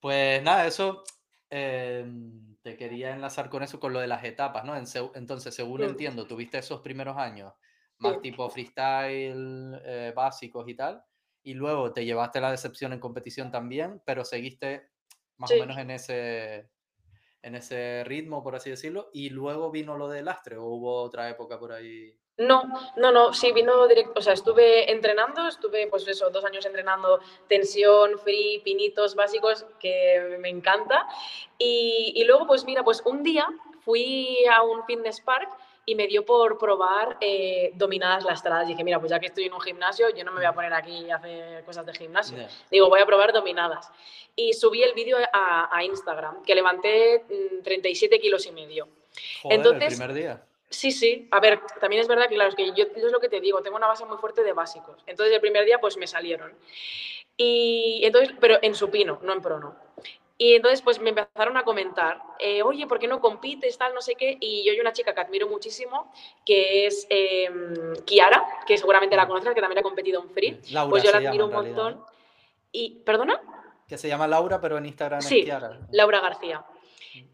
[0.00, 1.04] Pues nada, eso
[1.50, 4.74] em, te quería enlazar con eso, con lo de las etapas, ¿no?
[4.74, 5.84] Entonces, según Mm.
[5.84, 7.52] entiendo, tuviste esos primeros años
[7.98, 8.20] más Sí.
[8.22, 11.04] tipo freestyle, eh, básicos y tal,
[11.42, 14.88] y luego te llevaste la decepción en competición también, pero seguiste
[15.38, 15.56] más Sí.
[15.56, 16.68] o menos en ese,
[17.42, 21.28] en ese ritmo, por así decirlo, y luego vino lo del lastre, o hubo otra
[21.30, 22.16] época por ahí.
[22.38, 22.64] No,
[22.96, 27.18] no, no, sí, vino directo, o sea, estuve entrenando, estuve pues eso, dos años entrenando
[27.48, 31.06] tensión, free, pinitos básicos, que me encanta.
[31.56, 33.46] Y, y luego, pues mira, pues un día
[33.80, 35.48] fui a un fitness park
[35.88, 38.66] y me dio por probar eh, dominadas lastradas.
[38.66, 40.74] Dije, mira, pues ya que estoy en un gimnasio, yo no me voy a poner
[40.74, 42.36] aquí a hacer cosas de gimnasio.
[42.70, 43.88] Digo, voy a probar dominadas.
[44.34, 48.88] Y subí el vídeo a, a Instagram, que levanté mm, 37 kilos y medio.
[49.42, 50.42] Joder, Entonces- el primer día.
[50.68, 51.28] Sí, sí.
[51.30, 53.40] A ver, también es verdad que, claro, es que yo, yo es lo que te
[53.40, 55.00] digo, tengo una base muy fuerte de básicos.
[55.06, 56.52] Entonces, el primer día, pues me salieron.
[57.36, 59.76] Y entonces, pero en supino, no en prono.
[60.38, 64.02] Y entonces, pues me empezaron a comentar, eh, oye, ¿por qué no compites, tal, no
[64.02, 64.36] sé qué?
[64.38, 66.12] Y yo hay una chica que admiro muchísimo,
[66.44, 67.48] que es eh,
[68.04, 70.60] Kiara, que seguramente la conoces, que también ha competido en Free.
[70.72, 72.00] Laura Pues yo la llama admiro en un realidad, montón.
[72.00, 72.06] ¿no?
[72.70, 73.40] Y, ¿perdona?
[73.88, 75.78] Que se llama Laura, pero en Instagram Sí, es Kiara.
[75.92, 76.64] Laura García.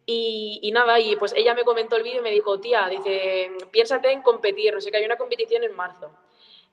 [0.07, 3.51] Y, y nada, y pues ella me comentó el vídeo y me dijo, tía, dice,
[3.73, 6.13] piénsate en competir, no sé que hay una competición en marzo.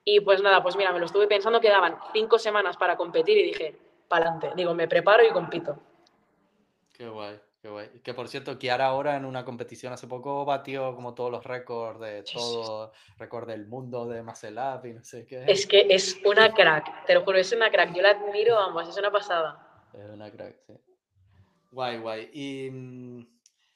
[0.05, 3.43] Y pues nada, pues mira, me lo estuve pensando, quedaban cinco semanas para competir y
[3.43, 3.75] dije,
[4.07, 5.79] pa'lante, digo, me preparo y compito.
[6.99, 7.87] Qué guay, qué guay.
[8.03, 12.01] Que por cierto, Kiara ahora en una competición hace poco batió como todos los récords
[12.01, 15.45] de todo, récord del mundo de Up y no sé qué.
[15.47, 18.89] Es que es una crack, te lo juro, es una crack, yo la admiro, vamos,
[18.89, 19.87] es una pasada.
[19.93, 20.73] Es una crack, sí.
[21.71, 22.29] Guay, guay.
[22.33, 23.27] ¿Y, mm,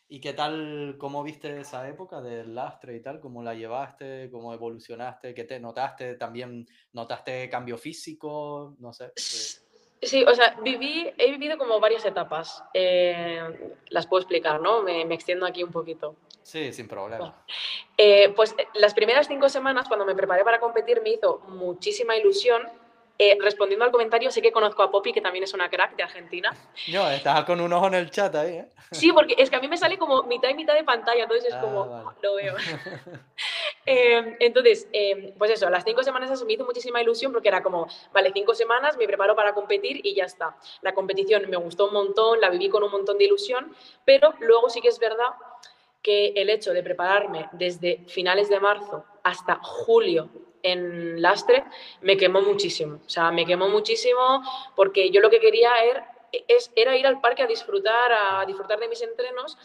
[0.10, 3.22] ¿y qué tal, cómo viste esa época del lastre y tal?
[3.22, 4.30] ¿Cómo la llevaste?
[4.32, 5.34] ¿Cómo evolucionaste?
[5.34, 6.16] ¿Qué te notaste?
[6.16, 8.76] ¿También notaste cambio físico?
[8.80, 9.14] No sé.
[9.16, 9.64] sí.
[10.06, 12.64] Sí, o sea, viví, he vivido como varias etapas.
[12.74, 14.82] Eh, las puedo explicar, ¿no?
[14.82, 16.16] Me, me extiendo aquí un poquito.
[16.44, 17.34] Sí, sin problema.
[17.98, 22.62] Eh, pues las primeras cinco semanas, cuando me preparé para competir, me hizo muchísima ilusión
[23.20, 26.04] eh, respondiendo al comentario, sé que conozco a Poppy, que también es una crack de
[26.04, 26.52] Argentina.
[26.92, 28.68] No, estás con un ojo en el chat ahí, ¿eh?
[28.92, 31.54] Sí, porque es que a mí me sale como mitad y mitad de pantalla, entonces
[31.54, 32.56] es como, ah, lo veo.
[33.86, 37.62] Em, entonces, em, pues eso, las cinco semanas eso me hizo muchísima ilusión porque era
[37.62, 40.56] como, vale, cinco semanas, me preparo para competir y ya está.
[40.82, 44.70] La competición me gustó un montón, la viví con un montón de ilusión, pero luego
[44.70, 45.34] sí que es verdad
[46.02, 50.30] que el hecho de prepararme desde finales de marzo hasta julio
[50.64, 51.64] en lastre
[52.02, 53.00] me quemó muchísimo.
[53.06, 54.42] O sea, me quemó muchísimo
[54.76, 56.12] porque yo lo que quería era,
[56.76, 59.58] era ir al parque a disfrutar, a disfrutar de mis entrenos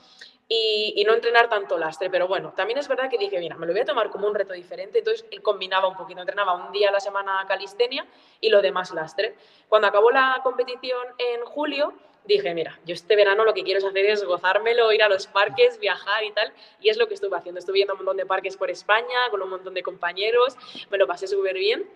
[0.48, 2.10] y, no entrenar tanto lastre.
[2.10, 4.34] Pero bueno, también es verdad que dije, mira, me lo voy a tomar como un
[4.34, 4.98] reto diferente.
[4.98, 8.06] Entonces combinaba un poquito, entrenaba un día a la semana calistenia
[8.40, 9.36] y lo demás lastre.
[9.68, 11.94] Cuando acabó la competición en julio,
[12.28, 15.80] dije, mira, yo este verano lo que quiero hacer es gozármelo, ir a los parques,
[15.80, 16.52] viajar y tal.
[16.80, 17.58] Y es lo que estuve haciendo.
[17.58, 20.56] Estuve viendo un montón de parques por España, con un montón de compañeros,
[20.90, 21.88] me lo pasé súper bien.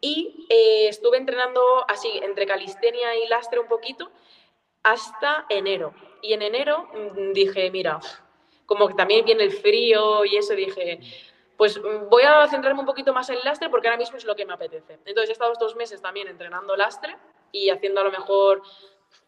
[0.00, 4.10] Y eh, estuve entrenando así, entre calistenia y lastre un poquito,
[4.82, 5.94] hasta enero.
[6.22, 8.00] Y en enero mm, dije, mira,
[8.66, 11.00] como también viene el frío y eso, dije,
[11.56, 14.36] pues mm, voy a centrarme un poquito más en lastre porque ahora mismo es lo
[14.36, 14.98] que me apetece.
[15.04, 17.16] Entonces he estado estos meses también entrenando lastre
[17.50, 18.62] y haciendo a lo mejor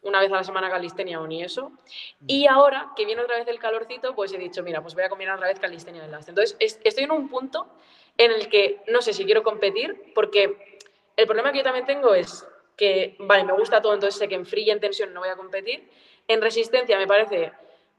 [0.02, 1.70] una vez a la semana calistenia o ni eso.
[1.70, 2.26] Mm.
[2.26, 5.08] Y ahora que viene otra vez el calorcito, pues he dicho, mira, pues voy a
[5.08, 6.30] combinar otra vez calistenia y lastre.
[6.30, 7.66] Entonces estoy en un punto
[8.16, 10.78] en el que no sé si quiero competir porque
[11.16, 14.34] el problema que yo también tengo es que, vale, me gusta todo, entonces sé que
[14.34, 15.88] en free y en tensión no voy a competir.
[16.26, 17.52] En resistencia me parece,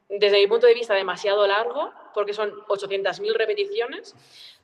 [0.09, 4.15] desde mi punto de vista, demasiado largo, porque son 800.000 repeticiones,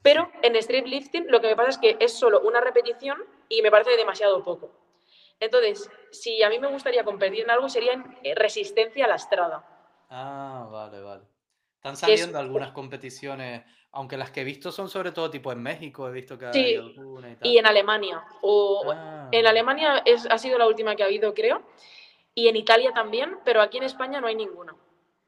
[0.02, 3.62] pero en strip lifting lo que me pasa es que es solo una repetición y
[3.62, 4.72] me parece demasiado poco.
[5.41, 9.15] Entonces, si a mí me gustaría competir en algo, sería en eh, resistencia a la
[9.15, 9.65] estrada.
[10.10, 11.23] Ah, vale, vale.
[11.75, 16.08] Están saliendo algunas competiciones, aunque las que he visto son sobre todo tipo en México,
[16.08, 17.47] he visto que hay alguna y tal.
[17.47, 18.23] Y en Alemania.
[18.43, 19.30] O ah.
[19.32, 21.63] En Alemania es, ha sido la última que ha habido, creo.
[22.36, 24.75] Y en Italia también, pero aquí en España no hay ninguna.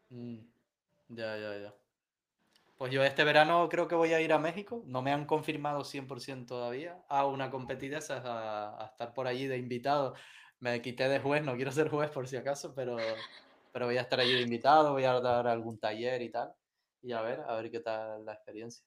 [0.09, 0.37] Mm,
[1.09, 1.73] ya, ya, ya.
[2.83, 4.83] Pues yo este verano creo que voy a ir a México.
[4.87, 9.57] No me han confirmado 100% todavía a una competición, a, a estar por allí de
[9.57, 10.15] invitado.
[10.59, 12.97] Me quité de juez, no quiero ser juez por si acaso, pero
[13.71, 16.51] pero voy a estar allí de invitado, voy a dar algún taller y tal,
[17.01, 18.85] y a ver, a ver qué tal la experiencia.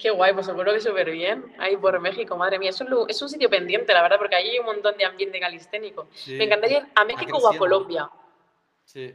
[0.00, 1.56] Qué guay, pues seguro que súper bien.
[1.58, 2.70] Ahí por México, madre mía.
[2.70, 5.40] Es un, es un sitio pendiente, la verdad, porque allí hay un montón de ambiente
[5.40, 6.06] calisténico.
[6.28, 8.08] Me encantaría ir a México o a Colombia.
[8.84, 9.12] Sí.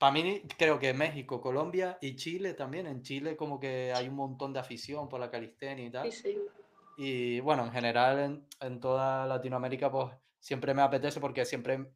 [0.00, 2.86] Para mí, creo que México, Colombia y Chile también.
[2.86, 6.10] En Chile, como que hay un montón de afición por la calistenia y tal.
[6.10, 6.38] Sí, sí.
[6.96, 11.92] Y bueno, en general, en, en toda Latinoamérica, pues siempre me apetece porque siempre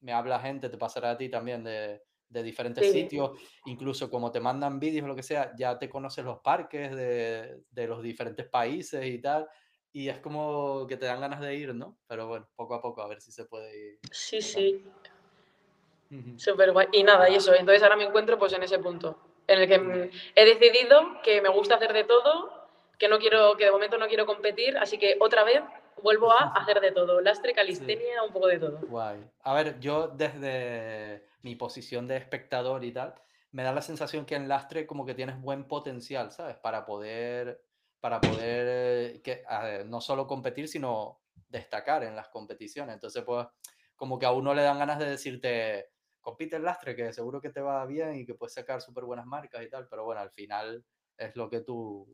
[0.00, 4.40] me habla gente, te pasará a ti también de, de diferentes sitios, incluso como te
[4.40, 8.48] mandan vídeos o lo que sea, ya te conoces los parques de, de, los diferentes
[8.48, 9.46] países y tal,
[9.92, 12.00] y es como que te dan ganas de ir, ¿no?
[12.08, 14.00] Pero bueno, poco a poco a ver si se puede ir.
[14.10, 14.84] Sí, sí.
[16.36, 16.88] Súper guay.
[16.92, 20.10] Y nada, y eso, entonces ahora me encuentro pues en ese punto, en el que
[20.34, 24.06] he decidido que me gusta hacer de todo, que no quiero, que de momento no
[24.06, 25.62] quiero competir, así que otra vez
[26.02, 28.78] vuelvo a hacer de todo, lastre, calistenia, un poco de todo.
[28.86, 29.24] Guay.
[29.42, 33.14] A ver, yo desde mi posición de espectador y tal,
[33.52, 36.56] me da la sensación que en lastre como que tienes buen potencial, ¿sabes?
[36.56, 37.62] Para poder,
[38.00, 39.44] para poder que,
[39.86, 42.94] no solo competir, sino destacar en las competiciones.
[42.94, 43.46] Entonces, pues,
[43.94, 45.90] como que a uno le dan ganas de decirte,
[46.24, 49.26] compite en lastre, que seguro que te va bien y que puedes sacar súper buenas
[49.26, 50.82] marcas y tal, pero bueno, al final
[51.18, 52.08] es lo que tú,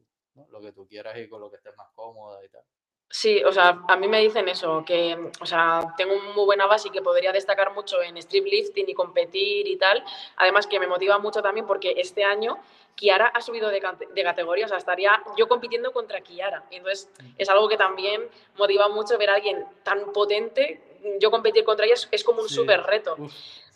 [0.50, 2.64] lo que tú quieras y con lo que estés más cómoda y tal.
[3.12, 6.88] Sí, o sea, a mí me dicen eso, que, o sea, tengo muy buena base
[6.88, 10.04] y que podría destacar mucho en strip lifting y competir y tal.
[10.36, 12.58] Además que me motiva mucho también porque este año
[12.94, 16.64] Kiara ha subido de, categoría, o sea, estaría yo compitiendo contra Kiara.
[16.70, 20.80] Entonces es algo que también motiva mucho ver a alguien tan potente.
[21.18, 23.16] Yo competir contra ella es, como un súper reto.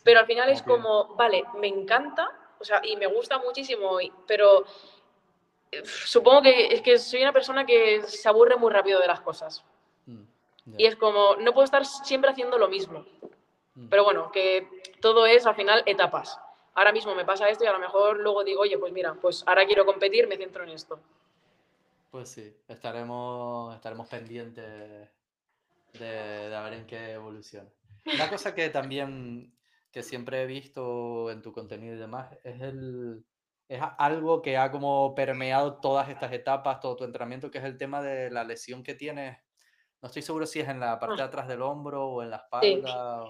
[0.04, 4.64] Pero al final es como, vale, me encanta, o sea, y me gusta muchísimo, pero
[5.82, 9.64] supongo que es que soy una persona que se aburre muy rápido de las cosas.
[10.06, 10.24] Mm,
[10.76, 13.06] y es como, no puedo estar siempre haciendo lo mismo.
[13.74, 13.88] Mm.
[13.88, 14.68] Pero bueno, que
[15.00, 16.38] todo es al final etapas.
[16.74, 19.42] Ahora mismo me pasa esto y a lo mejor luego digo, oye, pues mira, pues
[19.46, 21.00] ahora quiero competir, me centro en esto.
[22.10, 25.08] Pues sí, estaremos, estaremos pendientes
[25.92, 27.68] de, de ver en qué evoluciona.
[28.06, 29.53] Una cosa que también,
[29.94, 33.24] que siempre he visto en tu contenido y demás, es el,
[33.68, 37.78] es algo que ha como permeado todas estas etapas, todo tu entrenamiento, que es el
[37.78, 39.38] tema de la lesión que tienes.
[40.02, 41.26] No estoy seguro si es en la parte de ah.
[41.26, 43.24] atrás del hombro o en la espalda,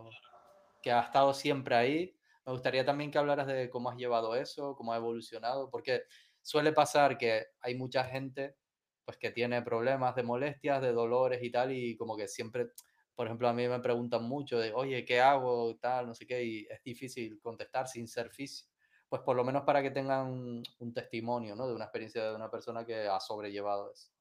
[0.83, 2.17] que ha estado siempre ahí.
[2.47, 6.05] me gustaría también que hablaras de cómo has llevado eso, cómo ha evolucionado, porque
[6.41, 8.57] suele pasar que hay mucha gente
[9.05, 12.69] pues que tiene problemas de molestias, de dolores y tal, y como que siempre,
[13.15, 15.77] por ejemplo, a mí me preguntan mucho de, oye, ¿qué hago?
[15.77, 18.73] Tal, no sé qué, y es difícil contestar sin ser físico.
[19.09, 21.69] Pues por lo menos para que tengan un testimonio, ¿no?
[21.69, 24.14] De una experiencia de una persona que ha sobrellevado eso.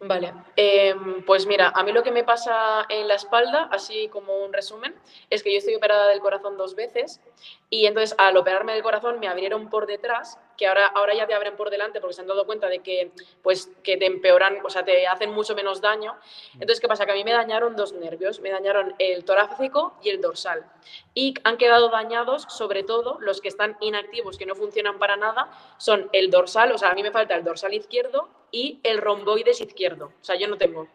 [0.00, 4.36] Vale, em, pues mira, a mí lo que me pasa en la espalda, así como
[4.36, 4.94] un resumen,
[5.28, 7.20] es que yo estoy operada del corazón dos veces
[7.68, 11.34] y entonces al operarme del corazón me abrieron por detrás, que ahora, ahora ya te
[11.34, 13.10] abren por delante porque se han dado cuenta de que,
[13.42, 16.16] pues, que te empeoran, o sea, te hacen mucho menos daño.
[16.54, 17.04] Entonces, ¿qué pasa?
[17.04, 20.64] Que a mí me dañaron dos nervios, me dañaron el torácico y el dorsal.
[21.12, 25.50] Y han quedado dañados, sobre todo, los que están inactivos, que no funcionan para nada,
[25.76, 29.60] son el dorsal, o sea, a mí me falta el dorsal izquierdo y el romboides
[29.60, 30.06] izquierdo.
[30.20, 30.88] O sea, yo no tengo.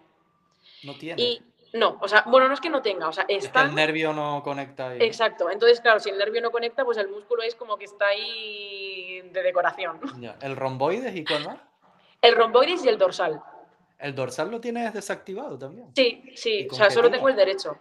[0.84, 1.22] No tiene.
[1.22, 1.42] Y
[1.74, 3.62] no, o sea, bueno, no es que no tenga, o sea, está.
[3.62, 5.00] Es que el nervio no conecta ahí.
[5.02, 5.50] Exacto.
[5.50, 9.22] Entonces, claro, si el nervio no conecta, pues el músculo es como que está ahí
[9.32, 10.00] de decoración.
[10.42, 11.58] ¿El romboides y cuál más?
[12.22, 13.42] El romboides y el dorsal.
[13.98, 15.88] ¿El dorsal lo tienes desactivado también?
[15.96, 17.78] Sí, sí, o sea, solo tengo el derecho.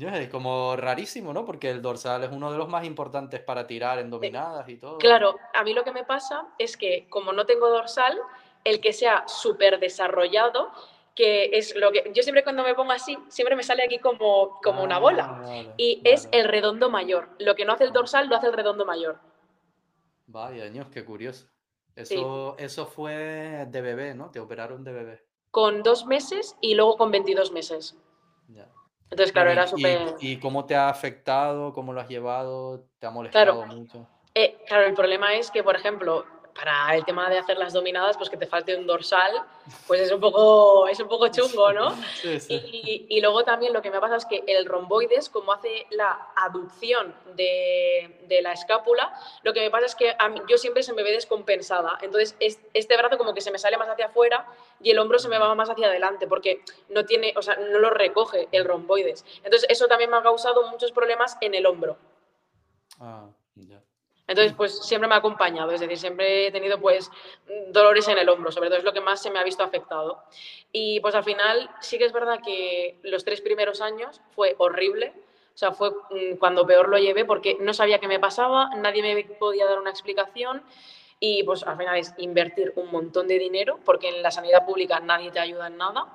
[0.00, 1.44] Es como rarísimo, ¿no?
[1.44, 4.98] Porque el dorsal es uno de los más importantes para tirar en dominadas y todo.
[4.98, 8.18] Claro, a mí lo que me pasa es que como no tengo dorsal,
[8.64, 10.72] el que sea súper desarrollado,
[11.14, 14.58] que es lo que yo siempre cuando me pongo así, siempre me sale aquí como,
[14.64, 15.40] como una bola.
[15.44, 17.28] Ah, y es el redondo mayor.
[17.38, 19.20] Lo que no hace el dorsal lo hace el redondo mayor.
[20.26, 21.46] Vaya, años, qué curioso.
[21.94, 24.32] Eso, eso fue de bebé, ¿no?
[24.32, 25.24] Te operaron de bebé.
[25.52, 27.96] Con dos meses y luego con 22 meses.
[28.48, 28.68] Ya.
[29.10, 30.14] Entonces, claro, era y, súper...
[30.20, 31.72] y cómo te ha afectado?
[31.72, 32.84] ¿Cómo lo has llevado?
[32.98, 34.06] ¿Te ha molestado Claro, mucho?
[34.34, 38.16] eh, claro, el problema es que, por ejemplo, para el tema de hacer las dominadas,
[38.16, 39.42] pues que te falte un dorsal,
[39.88, 41.90] pues es un poco, es un poco chungo, ¿no?
[42.22, 42.54] Sí, sí.
[42.72, 46.28] Y, y luego también lo que me pasa es que el romboides, como hace la
[46.36, 49.12] aducción de, de la escápula,
[49.42, 51.98] lo que me pasa es que a mí- yo siempre se me ve descompensada.
[52.02, 54.46] Entonces, es- este brazo como que se me sale más hacia afuera
[54.80, 57.78] y el hombro se me va más hacia adelante porque no tiene, o sea, no
[57.78, 59.24] lo recoge el romboides.
[59.42, 61.96] Entonces, eso también me ha causado muchos problemas en el hombro.
[63.00, 63.82] Ah, ya.
[64.26, 67.10] Entonces, pues siempre me ha acompañado, es decir, siempre he tenido pues
[67.68, 70.22] dolores en el hombro, sobre todo es lo que más se me ha visto afectado.
[70.72, 75.12] Y pues al final sí que es verdad que los tres primeros años fue horrible,
[75.54, 79.02] o sea, fue mm, cuando peor lo llevé porque no sabía qué me pasaba, nadie
[79.02, 80.62] me podía dar una explicación
[81.20, 85.00] y pues al final es invertir un montón de dinero porque en la sanidad pública
[85.00, 86.06] nadie te ayuda en nada.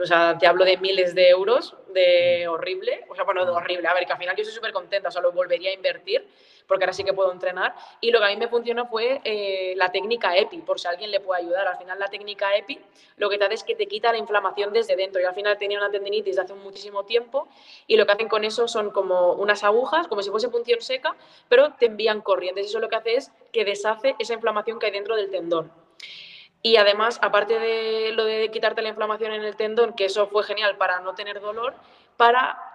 [0.00, 3.04] O sea, te hablo de miles de euros, de horrible.
[3.10, 3.86] O sea, bueno, de horrible.
[3.86, 6.26] A ver, que al final yo estoy súper contenta, o sea, lo volvería a invertir,
[6.68, 7.74] porque ahora sí que puedo entrenar.
[8.00, 11.10] Y lo que a mí me funcionó fue eh, la técnica EPI, por si alguien
[11.10, 11.66] le puede ayudar.
[11.66, 12.78] Al final, la técnica EPI
[13.16, 15.20] lo que te hace es que te quita la inflamación desde dentro.
[15.20, 17.48] Yo al final tenía una tendinitis de hace muchísimo tiempo,
[17.86, 21.16] y lo que hacen con eso son como unas agujas, como si fuese punción seca,
[21.48, 22.66] pero te envían corrientes.
[22.66, 25.72] Eso lo que hace es que deshace esa inflamación que hay dentro del tendón.
[26.62, 30.42] Y además, aparte de lo de quitarte la inflamación en el tendón, que eso fue
[30.42, 31.74] genial para no tener dolor,
[32.16, 32.67] para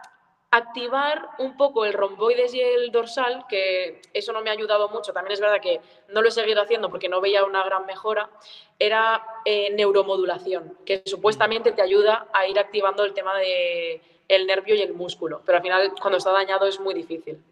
[0.55, 5.11] activar un poco el romboides y el dorsal, que eso no me ha ayudado mucho,
[5.11, 8.29] también es verdad que no lo he seguido haciendo porque no veía una gran mejora,
[8.77, 14.75] era eh, neuromodulación, que supuestamente te ayuda a ir activando el tema de el nervio
[14.75, 17.43] y el músculo, pero al final cuando está dañado es muy difícil.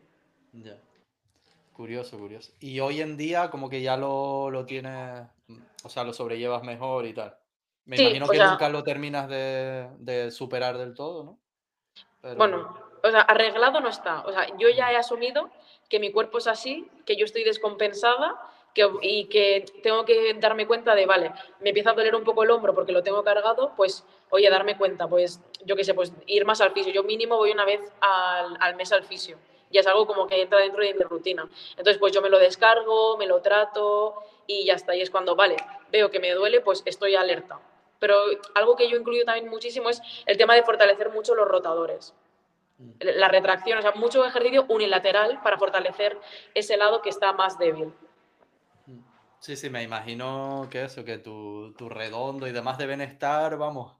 [0.53, 0.77] Ya.
[1.73, 2.53] Curioso, curioso.
[2.59, 5.23] Y hoy en día como que ya lo, lo tienes,
[5.83, 7.35] o sea, lo sobrellevas mejor y tal.
[7.85, 11.39] Me Sí, imagino que sea, nunca lo terminas de, de superar del todo, ¿no?
[12.21, 12.35] Pero...
[12.35, 14.21] Bueno, o sea, arreglado no está.
[14.25, 15.49] O sea, yo ya he asumido
[15.89, 18.39] que mi cuerpo es así, que yo estoy descompensada
[18.73, 22.43] que, y que tengo que darme cuenta de, vale, me empieza a doler un poco
[22.43, 26.13] el hombro porque lo tengo cargado, pues, oye, darme cuenta, pues, yo qué sé, pues
[26.27, 26.93] ir más al fisio.
[26.93, 29.37] Yo mínimo voy una vez al, al mes al fisio.
[29.71, 31.47] Ya es algo como que entra dentro de mi rutina.
[31.71, 34.95] Entonces, pues yo me lo descargo, me lo trato y ya está.
[34.95, 35.55] Y es cuando, vale,
[35.91, 37.59] veo que me duele, pues estoy alerta.
[37.99, 38.15] Pero
[38.55, 42.13] algo que yo incluyo también muchísimo es el tema de fortalecer mucho los rotadores.
[42.99, 46.17] La retracción, o sea, mucho ejercicio unilateral para fortalecer
[46.53, 47.93] ese lado que está más débil.
[49.39, 53.97] Sí, sí, me imagino que eso, que tu, tu redondo y demás deben estar, vamos,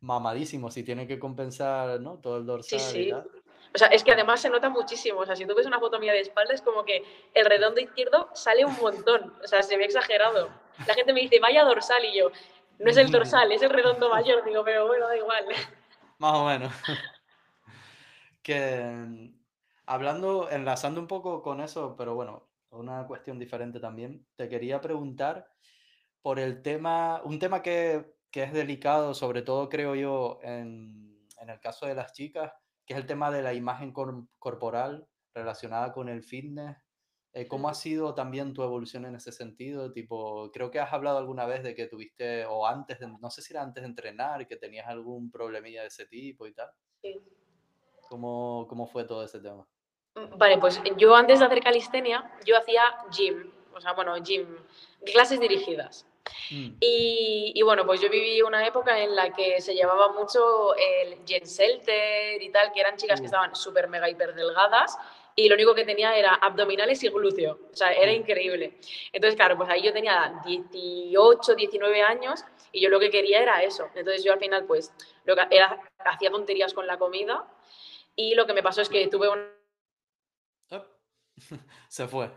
[0.00, 2.18] mamadísimos si tienen que compensar, ¿no?
[2.18, 3.10] Todo el Sí, dorsal y sí.
[3.10, 3.30] tal.
[3.72, 5.20] O sea, es que además se nota muchísimo.
[5.20, 7.80] O sea, si tú ves una foto mía de espalda, es como que el redondo
[7.80, 9.32] izquierdo sale un montón.
[9.44, 10.48] O sea, se ve exagerado.
[10.88, 12.30] La gente me dice, vaya dorsal, y yo,
[12.80, 14.44] no es el dorsal, es el redondo mayor.
[14.44, 15.44] Digo, pero bueno, da igual.
[16.18, 16.72] Más o menos.
[18.42, 19.32] Que
[19.86, 25.48] hablando, enlazando un poco con eso, pero bueno, una cuestión diferente también, te quería preguntar
[26.22, 31.50] por el tema, un tema que, que es delicado, sobre todo creo yo en, en
[31.50, 32.52] el caso de las chicas,
[32.86, 36.76] que es el tema de la imagen corporal relacionada con el fitness.
[37.32, 39.92] Eh, ¿Cómo ha sido también tu evolución en ese sentido?
[39.92, 43.42] Tipo, creo que has hablado alguna vez de que tuviste, o antes, de, no sé
[43.42, 46.70] si era antes de entrenar, que tenías algún problemilla de ese tipo y tal.
[47.02, 47.39] Sí.
[48.10, 49.64] ¿Cómo, cómo fue todo ese tema?
[50.16, 54.48] Mm, vale, pues yo antes de hacer calistenia, yo hacía gym, o sea, bueno, gym,
[55.12, 56.04] clases dirigidas.
[56.50, 56.70] Mm.
[56.80, 62.42] Y, bueno, pues yo viví una época en la que se llevaba mucho el Selter
[62.42, 63.30] y tal, que eran chicas que uh.
[63.30, 64.98] estaban súper mega hiper delgadas
[65.36, 67.60] y lo único que tenía era abdominales y glúteo.
[67.72, 68.16] O sea, era mm.
[68.16, 68.80] increíble.
[69.12, 73.62] Entonces, claro, pues ahí yo tenía 18, 19 años y yo lo que quería era
[73.62, 73.88] eso.
[73.94, 74.92] Entonces yo al final, pues,
[75.24, 77.46] lo que era, hacía tonterías con la comida
[78.16, 79.60] y lo que me pasó es que tuve un...
[81.88, 82.30] Se fue.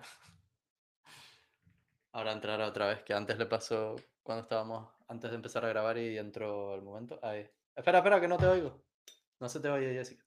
[2.12, 5.98] Ahora entrará otra vez, que antes le pasó cuando estábamos, antes de empezar a grabar
[5.98, 7.20] y entró el momento.
[7.22, 7.50] Ahí.
[7.76, 8.84] Espera, espera, que no te oigo.
[9.40, 10.24] No se te oye, Jessica.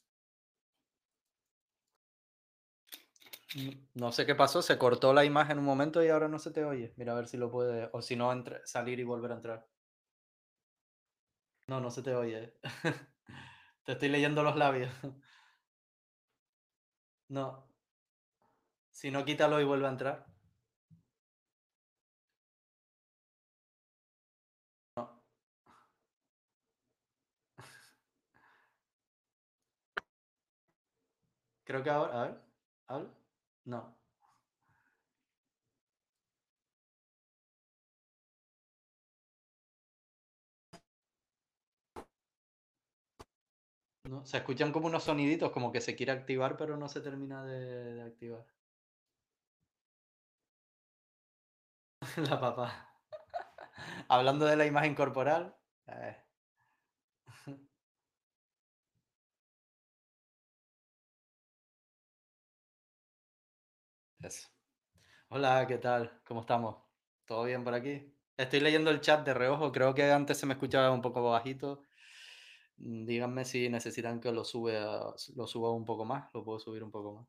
[3.94, 6.64] No sé qué pasó, se cortó la imagen un momento y ahora no se te
[6.64, 6.92] oye.
[6.96, 8.32] Mira a ver si lo puede, o si no,
[8.64, 9.66] salir y volver a entrar.
[11.68, 12.54] No, no se te oye.
[13.84, 14.90] te estoy leyendo los labios.
[17.28, 17.66] No.
[18.90, 20.26] Si no, quítalo y vuelve a entrar.
[31.64, 32.40] Creo que ahora, a ver,
[32.86, 33.10] ¿habla?
[33.66, 33.94] No.
[44.24, 48.02] Se escuchan como unos soniditos, como que se quiere activar, pero no se termina de,
[48.02, 48.46] activar.
[52.16, 52.88] La papá.
[54.08, 55.56] Hablando de la imagen corporal.
[55.88, 56.16] Eh.
[65.28, 66.20] Hola, ¿qué tal?
[66.26, 66.76] ¿Cómo estamos?
[67.24, 68.12] ¿Todo bien por aquí?
[68.36, 71.82] Estoy leyendo el chat de reojo, creo que antes se me escuchaba un poco bajito.
[72.78, 74.78] Mm, díganme si necesitan que lo, sube
[75.34, 77.26] lo suba un poco más, lo puedo subir un poco más.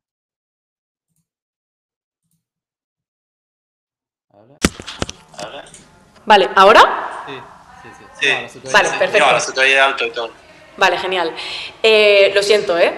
[6.25, 7.23] Vale, ¿ahora?
[7.25, 7.39] Sí,
[7.81, 8.59] sí, sí.
[8.71, 9.25] vale, perfecto.
[9.25, 10.31] ahora se te alto y todo.
[10.77, 11.33] Vale, genial.
[11.81, 12.97] Eh, lo siento, ¿eh?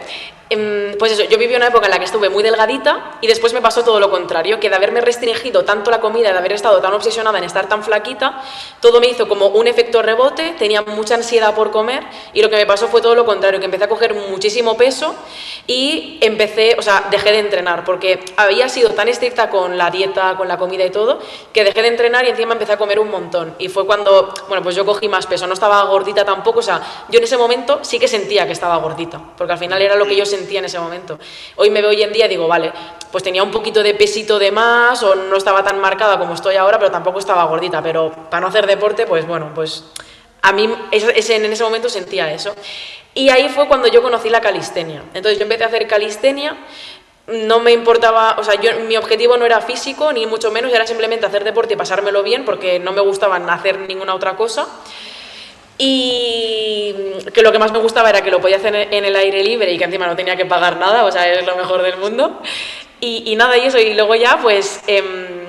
[0.52, 3.54] Em, pues eso, yo viví una época en la que estuve muy delgadita y después
[3.54, 6.82] me pasó todo lo contrario, que de haberme restringido tanto la comida, de haber estado
[6.82, 8.42] tan obsesionada en estar tan flaquita,
[8.80, 12.56] todo me hizo como un efecto rebote, tenía mucha ansiedad por comer y lo que
[12.56, 15.14] me pasó fue todo lo contrario, que empecé a coger muchísimo peso
[15.68, 20.36] y empecé, o sea, dejé de entrenar porque había sido tan estricta con la dieta,
[20.36, 21.20] con la comida y todo,
[21.54, 23.54] que dejé de entrenar y encima empecé a comer un montón.
[23.60, 26.82] Y fue cuando, bueno, pues yo cogí más peso, no estaba gordita tampoco, o sea,
[27.08, 30.08] yo en ese momento sí que sentía que estaba gordita, porque al final era lo
[30.08, 31.20] que yo sentía sentía en ese momento.
[31.56, 32.72] Hoy me veo hoy en día y digo, vale,
[33.12, 36.56] pues tenía un poquito de pesito de más o no estaba tan marcada como estoy
[36.56, 37.82] ahora, pero tampoco estaba gordita.
[37.82, 39.84] Pero para no hacer deporte, pues bueno, pues
[40.42, 42.56] a mí en ese momento sentía eso.
[43.14, 45.04] Y ahí fue cuando yo conocí la calistenia.
[45.14, 46.56] Entonces yo empecé a hacer calistenia,
[47.28, 50.88] no me importaba, o sea, yo, mi objetivo no era físico, ni mucho menos, era
[50.88, 54.68] simplemente hacer deporte y pasármelo bien, porque no me gustaba hacer ninguna otra cosa
[55.82, 56.94] y
[57.34, 59.72] que lo que más me gustaba era que lo podía hacer en el aire libre
[59.72, 62.42] y que encima no tenía que pagar nada, o sea, es lo mejor del mundo.
[63.00, 65.46] Y, nada, y eso, y luego ya pues, em,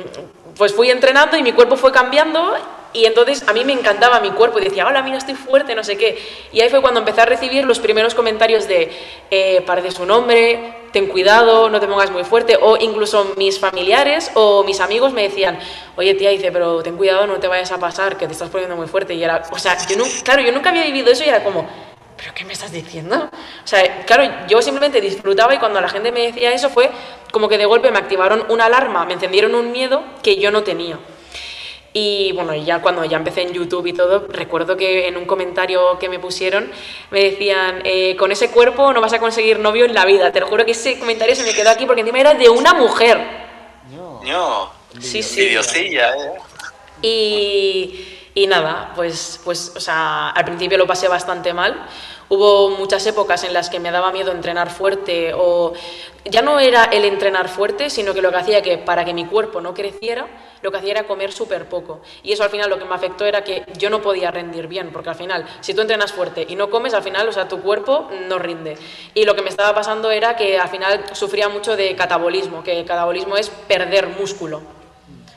[0.56, 2.56] pues fui entrenando y mi cuerpo fue cambiando
[2.92, 5.85] y entonces a mí me encantaba mi cuerpo y decía, hola, mira, estoy fuerte, no
[5.85, 6.18] sé qué.
[6.53, 8.90] Y ahí fue cuando empecé a recibir los primeros comentarios de,
[9.31, 14.31] eh, parece su nombre, ten cuidado, no te pongas muy fuerte, o incluso mis familiares
[14.35, 15.59] o mis amigos me decían,
[15.96, 18.76] oye tía, dice, pero ten cuidado, no te vayas a pasar, que te estás poniendo
[18.76, 19.14] muy fuerte.
[19.14, 21.68] Y era, o sea, yo no, claro, yo nunca había vivido eso y era como,
[22.16, 23.31] ¿pero qué me estás diciendo?
[23.64, 26.90] O sea, claro, yo simplemente disfrutaba y cuando la gente me decía eso fue
[27.33, 30.62] como que de golpe me activaron una alarma, me encendieron un miedo que yo no
[30.62, 30.98] tenía.
[31.92, 35.98] Y bueno, ya cuando ya empecé en YouTube y todo, recuerdo que en un comentario
[35.98, 36.70] que me pusieron
[37.11, 40.31] me decían, eh, con ese cuerpo no vas a conseguir novio en la vida.
[40.31, 42.74] Te lo juro que ese comentario se me quedó aquí porque encima era de una
[42.74, 43.18] mujer.
[44.22, 44.72] No.
[45.00, 45.42] Sí, sí.
[45.42, 46.33] ¿eh?
[47.03, 51.87] Y, y nada, pues, pues, o sea, al principio lo pasé bastante mal.
[52.29, 55.72] Hubo muchas épocas en las que me daba miedo entrenar fuerte o
[56.24, 59.24] ya no era el entrenar fuerte, sino que lo que hacía que para que mi
[59.26, 60.26] cuerpo no creciera,
[60.62, 62.00] lo que hacía era comer súper poco.
[62.22, 64.90] Y eso al final lo que me afectó era que yo no podía rendir bien,
[64.92, 67.60] porque al final, si tú entrenas fuerte y no comes, al final, o sea, tu
[67.62, 68.76] cuerpo no rinde.
[69.14, 72.78] Y lo que me estaba pasando era que al final sufría mucho de catabolismo, que
[72.78, 74.62] el catabolismo es perder músculo.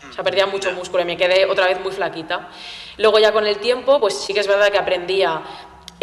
[0.09, 2.49] O sea, perdía mucho músculo y me quedé otra vez muy flaquita.
[2.97, 5.41] Luego ya con el tiempo, pues sí que es verdad que aprendía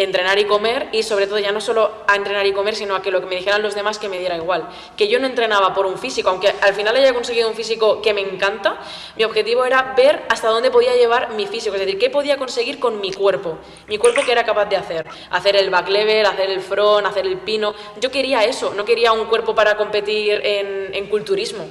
[0.03, 3.01] entrenar y comer y sobre todo ya no solo a entrenar y comer, sino a
[3.01, 4.67] que lo que me dijeran los demás que me diera igual.
[4.97, 8.13] Que yo no entrenaba por un físico, aunque al final haya conseguido un físico que
[8.13, 8.79] me encanta,
[9.15, 12.79] mi objetivo era ver hasta dónde podía llevar mi físico, es decir, qué podía conseguir
[12.79, 16.49] con mi cuerpo, mi cuerpo que era capaz de hacer, hacer el back level, hacer
[16.49, 17.73] el front, hacer el pino.
[17.99, 21.65] Yo quería eso, no quería un cuerpo para competir en, en culturismo.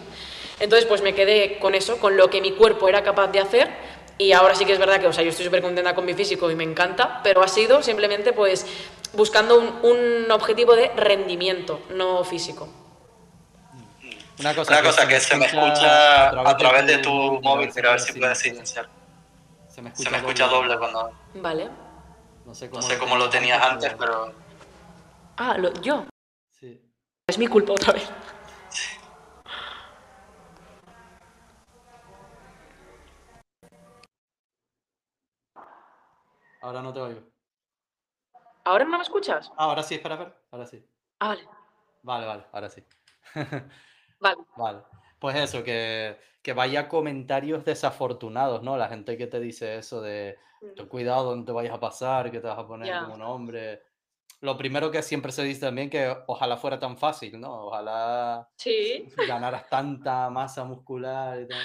[0.60, 3.70] Entonces, pues me quedé con eso, con lo que mi cuerpo era capaz de hacer
[4.20, 6.12] y ahora sí que es verdad que, o sea, yo estoy súper contenta con mi
[6.12, 8.66] físico y me encanta, pero ha sido simplemente pues
[9.14, 12.68] buscando un, objetivo de rendimiento, no físico.
[14.38, 17.10] Una cosa, que, se, me escucha a través, de, tu,
[17.40, 18.88] móvil, pero a ver si puedes silenciar.
[19.68, 20.76] Se me escucha, doble.
[20.76, 21.12] cuando...
[21.36, 21.70] Vale.
[22.44, 24.34] No sé cómo, lo, tenías antes, pero...
[25.38, 26.04] Ah, ¿yo?
[26.58, 26.78] Sí.
[27.26, 28.06] Es mi culpa otra vez.
[36.60, 37.20] Ahora no te oigo.
[38.64, 39.50] ¿Ahora no me escuchas?
[39.56, 40.36] Ah, ahora sí, espera, espera.
[40.50, 40.84] Ahora sí.
[41.18, 41.48] Ah, vale.
[42.02, 42.84] Vale, vale, ahora sí.
[44.20, 44.42] vale.
[44.56, 44.82] Vale.
[45.18, 48.76] Pues eso, que, que, vaya comentarios desafortunados, ¿no?
[48.76, 50.86] La gente que te dice eso de mm.
[50.86, 53.82] cuidado donde te vayas a pasar, que te vas a poner como un hombre.
[54.40, 57.66] Lo primero que siempre se dice también que ojalá fuera tan fácil, ¿no?
[57.66, 59.06] Ojalá sí.
[59.28, 61.62] ganaras tanta masa muscular y tal.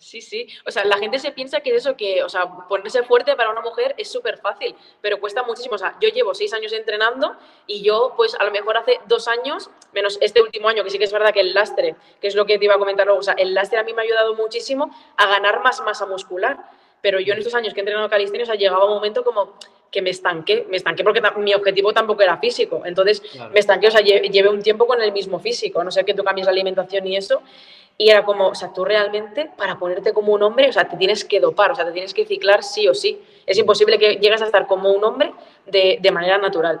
[0.00, 0.48] Sí, sí.
[0.64, 3.60] O sea, la gente se piensa que eso, que, o sea, ponerse fuerte para una
[3.60, 5.74] mujer es súper fácil, pero cuesta muchísimo.
[5.74, 7.36] O sea, yo llevo seis años entrenando
[7.66, 10.98] y yo, pues, a lo mejor hace dos años, menos este último año, que sí
[10.98, 13.20] que es verdad que el lastre, que es lo que te iba a comentar luego,
[13.20, 16.58] o sea, el lastre a mí me ha ayudado muchísimo a ganar más masa muscular.
[17.02, 19.54] Pero yo en estos años que he entrenado calistenia, o sea, llegaba un momento como
[19.90, 22.82] que me estanqué, me estanqué porque mi objetivo tampoco era físico.
[22.84, 23.22] Entonces,
[23.52, 26.22] me estanqué, o sea, llevé un tiempo con el mismo físico, no sé que tú
[26.22, 27.42] cambies la alimentación y eso.
[28.00, 30.96] Y era como, o sea, tú realmente para ponerte como un hombre, o sea, te
[30.96, 33.20] tienes que dopar, o sea, te tienes que ciclar sí o sí.
[33.44, 35.34] Es imposible que llegues a estar como un hombre
[35.66, 36.80] de, de manera natural.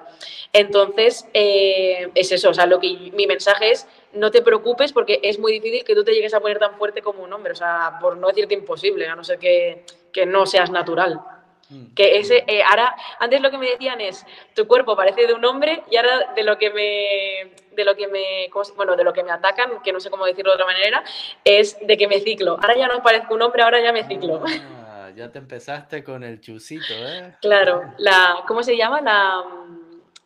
[0.50, 5.20] Entonces, eh, es eso, o sea, lo que mi mensaje es, no te preocupes porque
[5.22, 7.56] es muy difícil que tú te llegues a poner tan fuerte como un hombre, o
[7.56, 11.20] sea, por no decirte imposible, a no ser que, que no seas natural.
[11.68, 11.92] Mm.
[11.94, 15.44] Que ese, eh, ahora, antes lo que me decían es, tu cuerpo parece de un
[15.44, 19.22] hombre y ahora de lo que me, de lo que me, bueno, de lo que
[19.22, 21.02] me atacan, que no sé cómo decirlo de otra manera,
[21.44, 22.52] es de que me ciclo.
[22.60, 24.42] Ahora ya no parezco un hombre, ahora ya me ciclo.
[24.86, 27.36] Ah, ya te empezaste con el chusito, ¿eh?
[27.40, 29.00] Claro, la, ¿cómo se llama?
[29.00, 29.44] La,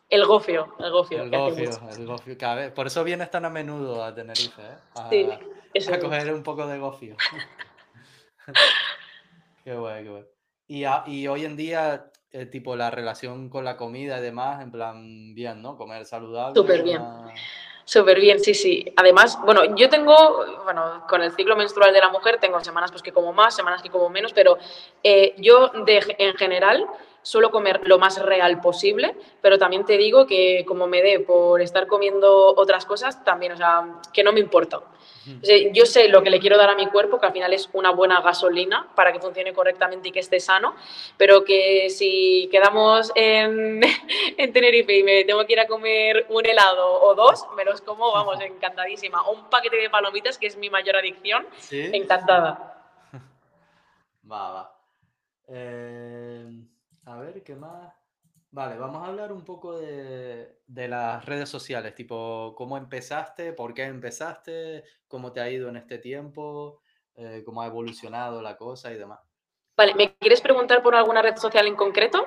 [0.09, 1.23] el gofio, el gofio.
[1.23, 2.37] El gofio, el gofio.
[2.73, 4.77] Por eso vienes tan a menudo a Tenerife, ¿eh?
[4.95, 5.29] A, sí,
[5.91, 7.15] a coger un poco de gofio.
[9.63, 10.25] qué guay, qué.
[10.67, 14.71] Y, y hoy en día, eh, tipo, la relación con la comida y demás, en
[14.71, 15.77] plan, bien, ¿no?
[15.77, 16.59] Comer saludable.
[16.59, 17.01] Súper bien.
[17.85, 18.91] Súper bien, sí, sí.
[18.97, 23.03] Además, bueno, yo tengo, bueno, con el ciclo menstrual de la mujer tengo semanas pues
[23.03, 24.57] que como más, semanas que como menos, pero
[25.03, 26.87] eh, yo de, en general
[27.21, 31.61] suelo comer lo más real posible, pero también te digo que como me dé por
[31.61, 34.81] estar comiendo otras cosas, también, o sea, que no me importa
[35.73, 37.91] yo sé lo que le quiero dar a mi cuerpo, que al final es una
[37.91, 40.75] buena gasolina para que funcione correctamente y que esté sano,
[41.17, 43.81] pero que si quedamos en,
[44.37, 47.81] en Tenerife y me tengo que ir a comer un helado o dos, me los
[47.81, 49.21] como, vamos, encantadísima.
[49.23, 52.71] O un paquete de palomitas, que es mi mayor adicción, encantada.
[54.31, 54.79] Va, va.
[55.47, 56.49] Eh,
[57.05, 57.93] a ver, ¿qué más?
[58.55, 63.83] Vale, vamos a hablar un poco de, las redes sociales, tipo cómo empezaste, por qué
[63.83, 66.79] empezaste, cómo te ha ido en este tiempo,
[67.15, 69.19] eh, cómo ha evolucionado la cosa y demás.
[69.75, 72.25] Vale, ¿me quieres preguntar por alguna red social en concreto?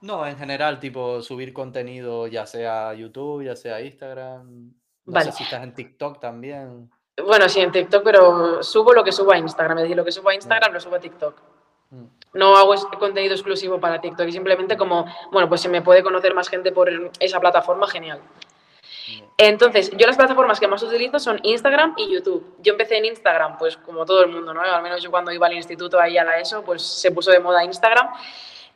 [0.00, 4.72] No, en general, tipo subir contenido ya sea YouTube, ya sea Instagram.
[5.04, 6.90] No sé si estás en TikTok también.
[7.22, 9.76] Bueno, sí, en TikTok, pero subo lo que subo a Instagram.
[9.76, 11.42] Es decir, lo que subo a Instagram lo subo a TikTok.
[11.90, 12.06] Mm.
[12.32, 16.34] No hago contenido exclusivo para TikTok y simplemente como, bueno, pues se me puede conocer
[16.34, 18.20] más gente por esa plataforma, genial.
[19.36, 22.56] Entonces, yo las plataformas que más utilizo son Instagram y YouTube.
[22.58, 24.60] Yo empecé en Instagram, pues como todo el mundo, ¿no?
[24.60, 27.40] Al menos yo cuando iba al instituto ahí a la ESO, pues se puso de
[27.40, 28.10] moda Instagram.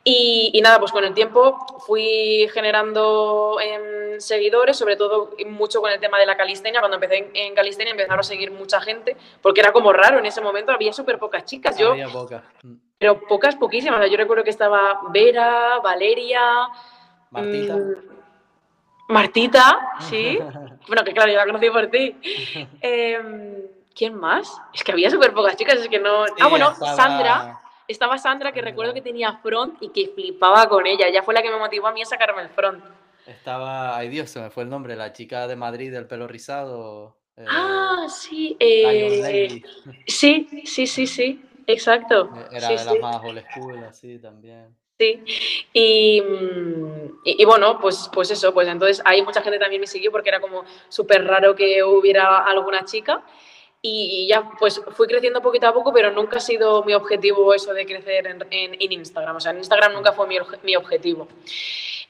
[0.07, 5.99] Y, nada, pues con el tiempo fui generando em, seguidores, sobre todo mucho con el
[5.99, 6.79] tema de la calistenia.
[6.79, 10.41] Cuando empecé en, calistenia empezaron a seguir mucha gente, porque era como raro en ese
[10.41, 11.75] momento, había súper pocas chicas.
[11.79, 12.43] Yo, había pocas.
[13.05, 14.09] Pero pocas, poquísimas.
[14.09, 16.41] yo recuerdo que estaba Vera, Valeria.
[17.29, 17.75] Martita.
[17.75, 17.93] Mm,
[19.09, 20.39] Martita, sí.
[20.87, 22.15] bueno, que claro, yo la conocí por ti.
[22.81, 23.61] Em,
[23.93, 24.59] ¿Quién más?
[24.73, 26.25] Es que había súper pocas chicas, es que no.
[26.39, 31.05] ah, bueno, Sandra estaba Sandra, que recuerdo que tenía front y que flipaba con ella.
[31.05, 32.83] Ella fue la que me motivó a mí a sacarme el front.
[33.27, 37.17] Estaba, ay Dios, se me fue el nombre, la chica de Madrid del pelo rizado.
[37.37, 38.57] Eh, ah, sí.
[38.59, 39.61] Eh,
[40.07, 42.29] sí, sí, sí, sí, exacto.
[42.51, 44.75] E-, era de las más old school, así también.
[44.97, 45.21] Sí,
[45.73, 46.23] y,
[47.25, 50.39] y, bueno, pues, pues eso, pues entonces ahí mucha gente también me siguió porque era
[50.39, 53.21] como súper raro que hubiera alguna chica
[53.87, 57.73] y ya pues fui creciendo poquito a poco, pero nunca ha sido mi objetivo eso
[57.73, 61.27] de crecer en, en, Instagram, o sea, en Instagram nunca fue mi, mi objetivo.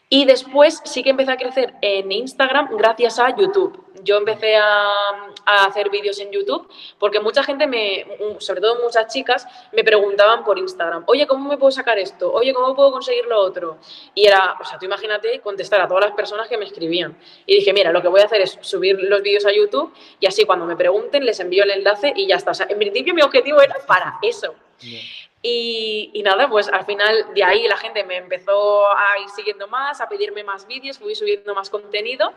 [0.07, 3.84] Y después sí que empecé a crecer en Instagram gracias a YouTube.
[4.05, 8.05] Yo empecé a, hacer vídeos en YouTube porque mucha gente, me,
[8.39, 12.31] sobre todo muchas chicas, me preguntaban por Instagram, oye, ¿cómo me puedo sacar esto?
[12.31, 13.77] Oye, ¿cómo puedo conseguir lo otro?
[14.13, 17.17] Y era, o sea, tú imagínate contestar a todas las personas que me escribían.
[17.45, 20.27] Y dije, mira, lo que voy a hacer es subir los vídeos a YouTube y
[20.27, 22.51] así cuando me pregunten les envío el enlace y ya está.
[22.51, 24.55] O sea, en principio mi objetivo era para eso.
[25.47, 30.01] Y, nada, pues al final de ahí la gente me empezó a ir siguiendo más,
[30.01, 32.33] a pedirme más vídeos, fui subiendo más contenido.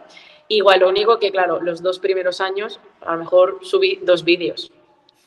[0.49, 4.71] Igual, lo único que, claro, los dos primeros años a lo mejor subí dos vídeos,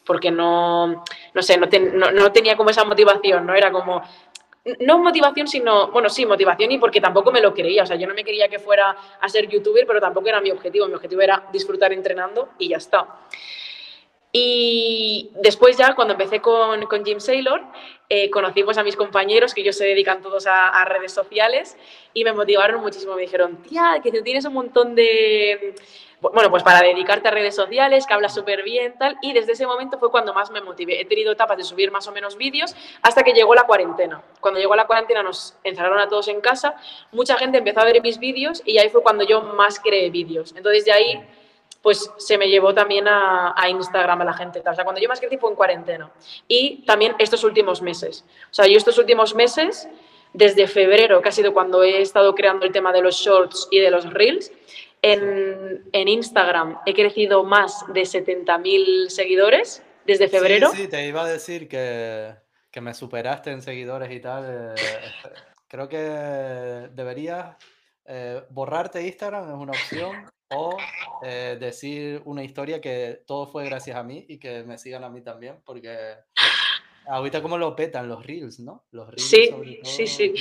[0.06, 1.04] porque no,
[1.34, 3.56] no sé, no, no, tenía como esa motivación, ¿no?
[3.56, 4.04] Era como,
[4.82, 7.82] no motivación, sino, bueno, sí, motivación y porque tampoco me lo creía.
[7.82, 10.52] O sea, yo no me quería que fuera a ser youtuber, pero tampoco era mi
[10.52, 10.88] objetivo.
[10.88, 13.08] Mi objetivo era disfrutar entrenando y ya está.
[14.34, 17.62] Y después ya, cuando empecé con, con Jim Saylor,
[18.08, 21.78] eh, conocí pues, a mis compañeros, que ellos se dedican todos a, redes sociales,
[22.14, 23.16] y me motivaron muchísimo.
[23.16, 25.76] Me dijeron, tía, que tú tienes un montón de...
[26.22, 29.18] Bueno, pues para dedicarte a redes sociales, que hablas súper bien, tal.
[29.24, 31.02] Y desde ese momento fue cuando más me motivé.
[31.02, 34.22] He tenido etapas de subir más o menos vídeos hasta que llegó la cuarentena.
[34.40, 36.76] Cuando llegó la cuarentena nos encerraron a todos en casa,
[37.12, 40.54] mucha gente empezó a ver mis vídeos y ahí fue cuando yo más creé vídeos.
[40.56, 41.28] Entonces de ahí
[41.82, 44.60] pues se me llevó también a, Instagram a la gente.
[44.60, 46.12] O sea, cuando yo más crecí fue en cuarentena.
[46.48, 48.24] Y también estos últimos meses.
[48.52, 49.90] O sea, yo estos últimos meses,
[50.34, 53.80] desde febrero, que ha sido cuando he estado creando el tema de los shorts y
[53.80, 54.52] de los reels,
[55.02, 60.72] en, Instagram he crecido más de 70.000 seguidores desde febrero.
[60.76, 62.36] Sí, te iba a decir que,
[62.80, 64.46] me superaste en seguidores y tal.
[64.48, 64.76] Eh,
[65.68, 65.98] creo que
[66.94, 67.56] deberías
[68.14, 70.76] eh, borrarte Instagram, es una opción o
[71.24, 75.10] eh, decir una historia que todo fue gracias a mí y que me sigan a
[75.10, 76.16] mí también, porque
[77.08, 78.84] ahorita como lo petan los reels, ¿no?
[78.92, 79.50] Los reels sí,
[79.84, 80.34] sí, sí.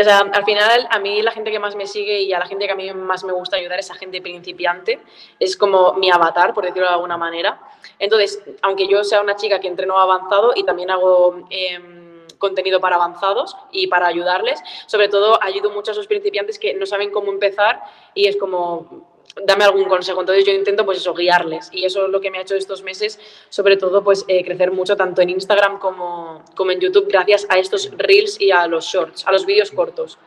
[0.00, 2.46] O sea, al final a mí la gente que más me sigue y a la
[2.46, 5.00] gente que a mí más me gusta ayudar es a gente principiante,
[5.40, 7.60] es como mi avatar, por decirlo de alguna manera.
[7.98, 11.48] Entonces, aunque yo sea una chica que entreno avanzado y también hago...
[11.50, 11.97] Em,
[12.38, 14.60] contenido para avanzados y para ayudarles.
[14.86, 17.82] Sobre todo, ayudo mucho a esos principiantes que no saben cómo empezar
[18.14, 19.06] y es como
[19.44, 20.20] dame algún consejo.
[20.20, 22.82] Entonces yo intento pues eso, guiarles y eso es lo que me ha hecho estos
[22.82, 23.18] meses,
[23.48, 27.58] sobre todo pues eh, crecer mucho tanto en Instagram como, como en YouTube gracias a
[27.58, 30.18] estos reels y a los shorts, a los vídeos cortos.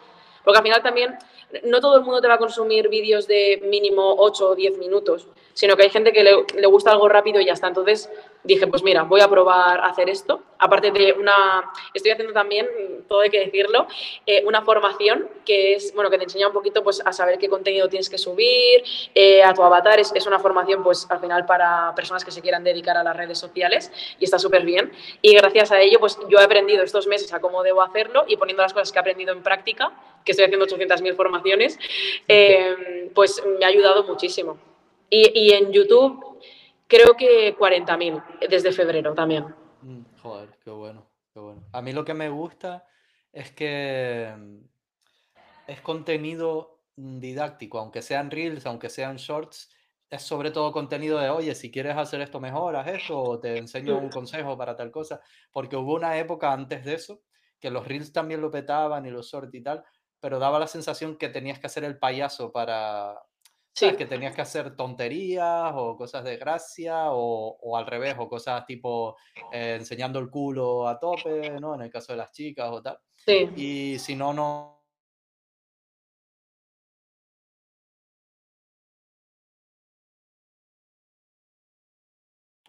[0.43, 1.17] Porque al final también
[1.65, 5.27] no todo el mundo te va a consumir vídeos de mínimo 8 o 10 minutos,
[5.53, 7.67] sino que hay gente que le, le gusta algo rápido y ya está.
[7.67, 8.09] Entonces
[8.43, 10.41] dije, pues mira, voy a probar a hacer esto.
[10.57, 12.67] Aparte de una, estoy haciendo también,
[13.07, 13.87] todo hay que decirlo,
[14.25, 17.49] eh, una formación que es, bueno, que te enseña un poquito pues a saber qué
[17.49, 18.83] contenido tienes que subir,
[19.15, 19.99] eh, a tu avatar.
[19.99, 23.15] Es, es, una formación pues al final para personas que se quieran dedicar a las
[23.15, 24.91] redes sociales y está súper bien.
[25.21, 28.37] Y gracias a ello pues yo he aprendido estos meses a cómo debo hacerlo y
[28.37, 29.91] poniendo las cosas que he aprendido en práctica,
[30.23, 31.79] que estoy haciendo 800.000 formaciones,
[32.27, 34.57] eh, pues me ha ayudado muchísimo.
[35.09, 36.31] Y, y en YouTube
[36.91, 39.45] Creo que 40.000 desde febrero también.
[39.81, 41.65] Mm, joder, qué bueno, qué bueno.
[41.71, 42.85] A mí lo que me gusta
[43.31, 44.57] es que mm,
[45.67, 49.73] es contenido didáctico, aunque sean reels, aunque sean shorts,
[50.09, 53.57] es sobre todo contenido de, oye, si quieres hacer esto mejor, haz esto, o te
[53.57, 55.21] enseño un consejo para tal cosa,
[55.53, 57.21] porque hubo una época antes de eso,
[57.61, 59.81] que los reels también lo petaban y los shorts y tal,
[60.19, 63.15] pero daba la sensación que tenías que hacer el payaso para,
[63.73, 63.95] Sí.
[63.95, 68.65] Que tenías que hacer tonterías o cosas de gracia o, o al revés, o cosas
[68.65, 69.15] tipo
[69.51, 71.75] eh, enseñando el culo a tope, ¿no?
[71.75, 72.99] En el caso de las chicas o tal.
[73.15, 73.49] Sí.
[73.55, 74.81] Y si no, no...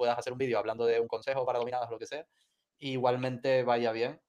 [0.03, 2.27] puedas hacer un vídeo hablando de un consejo para dominadas, lo que sea,
[2.81, 4.21] igualmente vaya bien,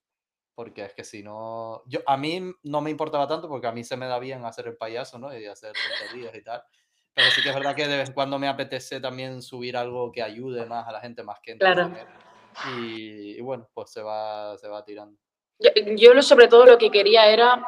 [0.56, 3.84] porque es que si no, yo, a mí no me importaba tanto porque a mí
[3.84, 5.38] se me da bien hacer el payaso, ¿no?
[5.38, 6.64] Y hacer tonterías y tal.
[7.14, 10.12] Pero sí que es verdad que de vez en cuando me apetece también subir algo
[10.12, 11.92] que ayude más a la gente, más que claro.
[12.78, 15.18] Y, y, bueno, pues se va, se va tirando.
[15.60, 17.66] Yo, yo sobre todo lo que quería era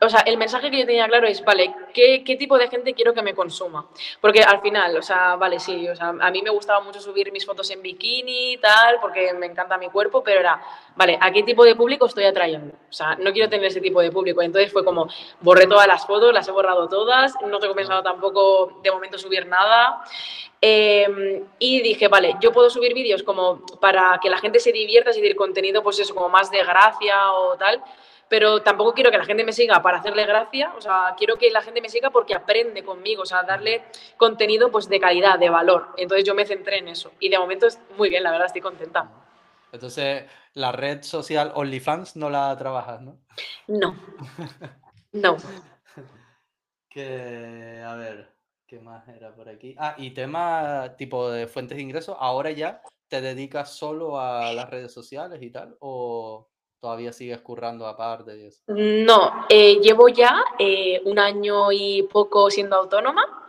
[0.00, 2.94] o sea, el mensaje que yo tenía claro es, vale, ¿qué, ¿qué, tipo de gente
[2.94, 3.86] quiero que me consuma?
[4.20, 7.32] Porque al final, o sea, vale, sí, o sea, a mí me gustaba mucho subir
[7.32, 10.62] mis fotos en bikini y tal, porque me encanta mi cuerpo, pero era,
[10.94, 12.74] vale, ¿a qué tipo de público estoy atrayendo?
[12.88, 14.40] O sea, no quiero tener ese tipo de público.
[14.40, 15.08] Entonces fue como,
[15.40, 19.46] borré todas las fotos, las he borrado todas, no tengo pensado tampoco de momento subir
[19.46, 20.04] nada.
[20.60, 25.10] Em, y dije, vale, yo puedo subir vídeos como para que la gente se divierta,
[25.10, 27.82] es decir, contenido, pues eso, como más de gracia o tal
[28.28, 31.50] pero tampoco quiero que la gente me siga para hacerle gracia, o sea, quiero que
[31.50, 33.84] la gente me siga porque aprende conmigo, o sea, darle
[34.16, 35.94] contenido pues de calidad, de valor.
[35.96, 38.62] Entonces yo me centré en eso y de momento es muy bien, la verdad, estoy
[38.62, 39.10] contenta.
[39.72, 40.24] Entonces,
[40.54, 43.18] la red social OnlyFans no la trabajas, ¿no?
[43.66, 43.94] No.
[45.12, 45.36] No.
[46.90, 48.32] que, a ver,
[48.66, 49.74] ¿qué más era por aquí?
[49.78, 54.68] Ah, y tema tipo de fuentes de ingresos, ahora ya te dedicas solo a las
[54.68, 56.48] redes sociales y tal, o
[56.80, 58.62] todavía sigues currando aparte de eso?
[58.68, 63.48] No, eh, llevo ya eh, un año y poco siendo autónoma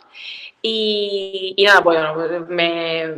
[0.62, 3.16] y, nada, pues, pues me,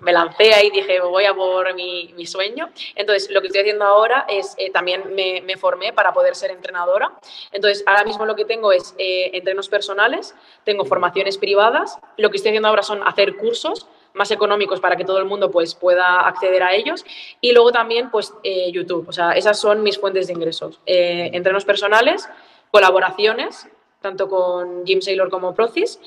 [0.00, 2.68] me, lancé ahí, dije, voy a por mi, mi, sueño.
[2.94, 6.50] Entonces, lo que estoy haciendo ahora es, eh, también me, me, formé para poder ser
[6.50, 7.10] entrenadora.
[7.52, 10.34] Entonces, ahora mismo lo que tengo es eh, entrenos personales,
[10.64, 11.98] tengo formaciones privadas.
[12.18, 15.50] Lo que estoy haciendo ahora son hacer cursos más económicos para que todo el mundo
[15.50, 17.04] pues, pueda acceder a ellos.
[17.40, 19.08] Y luego también, pues, eh, YouTube.
[19.08, 20.80] O sea, esas son mis fuentes de ingresos.
[20.86, 22.28] entrenos personales,
[22.70, 23.68] colaboraciones
[24.00, 25.98] tanto con Jim Saylor como Procis,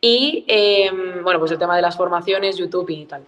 [0.00, 3.24] y em, bueno, pues el tema de las formaciones, YouTube y tal.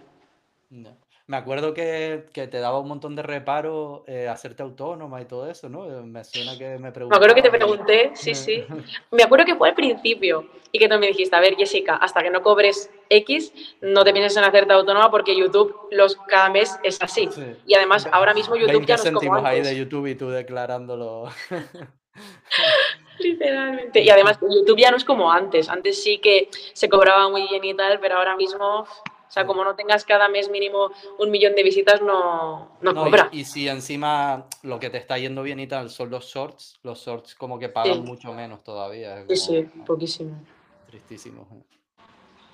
[1.25, 5.49] Me acuerdo que, que, te daba un montón de reparo eh, hacerte autónoma y todo
[5.49, 5.85] eso, ¿no?
[6.03, 7.07] Me suena que me preguntaste.
[7.09, 8.65] Me acuerdo que te pregunté, sí, sí.
[9.09, 12.21] Me acuerdo que fue al principio y que tú me dijiste, a ver, Jessica, hasta
[12.23, 16.77] que no cobres X, no te pienses en hacerte autónoma porque YouTube los, cada mes
[16.83, 17.29] es así.
[17.65, 19.51] Y además, ahora mismo YouTube ya no es como antes.
[19.51, 21.29] ahí de YouTube y tú declarándolo.
[23.19, 24.01] Literalmente.
[24.03, 25.69] Y además, YouTube ya no es como antes.
[25.69, 28.85] Antes sí que se cobraba muy bien y tal, pero ahora mismo,
[29.33, 33.29] sea, como no tengas cada mes mínimo un millón de visitas, no, no, cobra.
[33.31, 37.05] Y, si encima lo que te está yendo bien y tal son los shorts, los
[37.05, 39.25] shorts como que pagan mucho menos todavía.
[39.29, 40.39] sí, sí, poquísimo.
[40.87, 41.47] Tristísimo.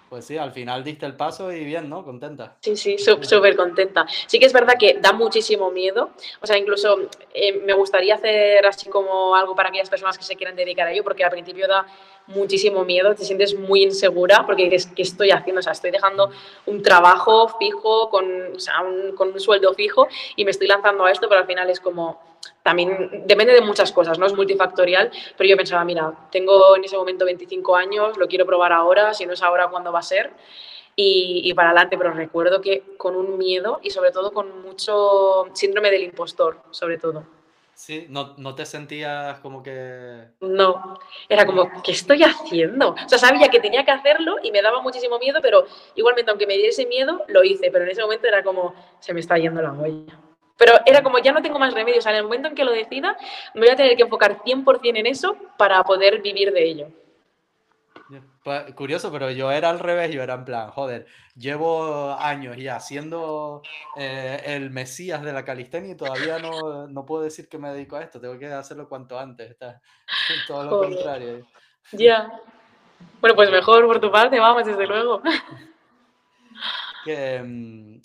[0.10, 2.04] Pues sí, al final diste el paso y bien, ¿no?
[2.04, 2.58] Contenta.
[2.62, 4.08] Sí, sí, súper contenta.
[4.26, 6.10] Sí que es verdad que da muchísimo miedo.
[6.42, 6.98] O sea, incluso
[7.32, 10.92] eh, me gustaría hacer así como algo para aquellas personas que se quieran dedicar a
[10.92, 11.86] ello, porque al principio da
[12.30, 15.60] muchísimo miedo, te sientes muy insegura porque dices, ¿qué estoy haciendo?
[15.60, 16.32] O sea, estoy dejando
[16.66, 18.26] un trabajo fijo, con,
[18.56, 21.48] o sea, un, con un sueldo fijo y me estoy lanzando a esto, pero al
[21.48, 22.22] final es como,
[22.64, 24.26] también depende de muchas cosas, ¿no?
[24.26, 28.74] Es multifactorial, pero yo pensaba, mira, tengo en ese momento 25 años, lo quiero probar
[28.74, 30.32] ahora, si no es ahora, ¿cuándo va a ser?
[30.96, 35.46] Y, y, para adelante, pero recuerdo que con un miedo y sobre todo con mucho
[35.54, 37.39] síndrome del impostor, sobre todo.
[37.80, 40.26] Sí, no, no te sentías como que...
[40.42, 41.00] No,
[41.30, 42.90] era como, ¿qué estoy haciendo?
[42.90, 45.66] O sea, sabía que tenía que hacerlo y me daba muchísimo miedo, pero
[45.96, 49.22] igualmente, aunque me diese miedo, lo hice, pero en ese momento era como, se me
[49.22, 50.20] está yendo la olla.
[50.58, 52.66] Pero era como, ya no tengo más remedio, o sea, en el momento en que
[52.66, 53.16] lo decida,
[53.54, 56.88] me voy a tener que enfocar 100% en eso para poder vivir de ello.
[58.44, 62.80] Pues, curioso, pero yo era al revés, yo era en plan, joder, llevo años ya
[62.80, 63.62] siendo
[63.98, 67.98] eh, el mesías de la calistenia y todavía no, no, puedo decir que me dedico
[67.98, 69.82] a esto, tengo que hacerlo cuanto antes, está
[70.48, 71.46] todo lo contrario.
[71.92, 72.32] Ya.
[73.20, 75.22] Bueno, pues mejor por tu parte, vamos, desde luego.
[77.06, 78.02] Que, mm,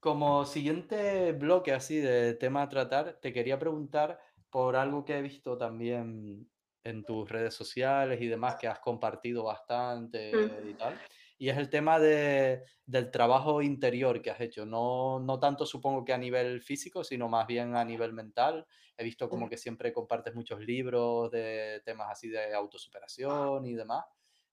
[0.00, 4.18] como siguiente bloque así de tema a tratar, te quería preguntar
[4.48, 6.48] por algo que he visto también
[6.84, 10.68] en tus redes sociales y demás que has compartido bastante mm.
[10.68, 11.00] y tal.
[11.38, 14.64] Y es el tema de, del trabajo interior que has hecho.
[14.64, 18.66] No, no tanto supongo que a nivel físico, sino más bien a nivel mental.
[18.96, 24.04] He visto como que siempre compartes muchos libros de temas así de autosuperación y demás.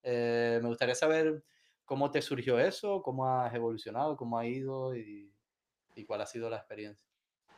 [0.02, 1.44] Eh, me gustaría saber
[1.86, 5.32] cómo te surgió eso, cómo has evolucionado, cómo ha ido y,
[5.96, 7.09] y cuál ha sido la experiencia.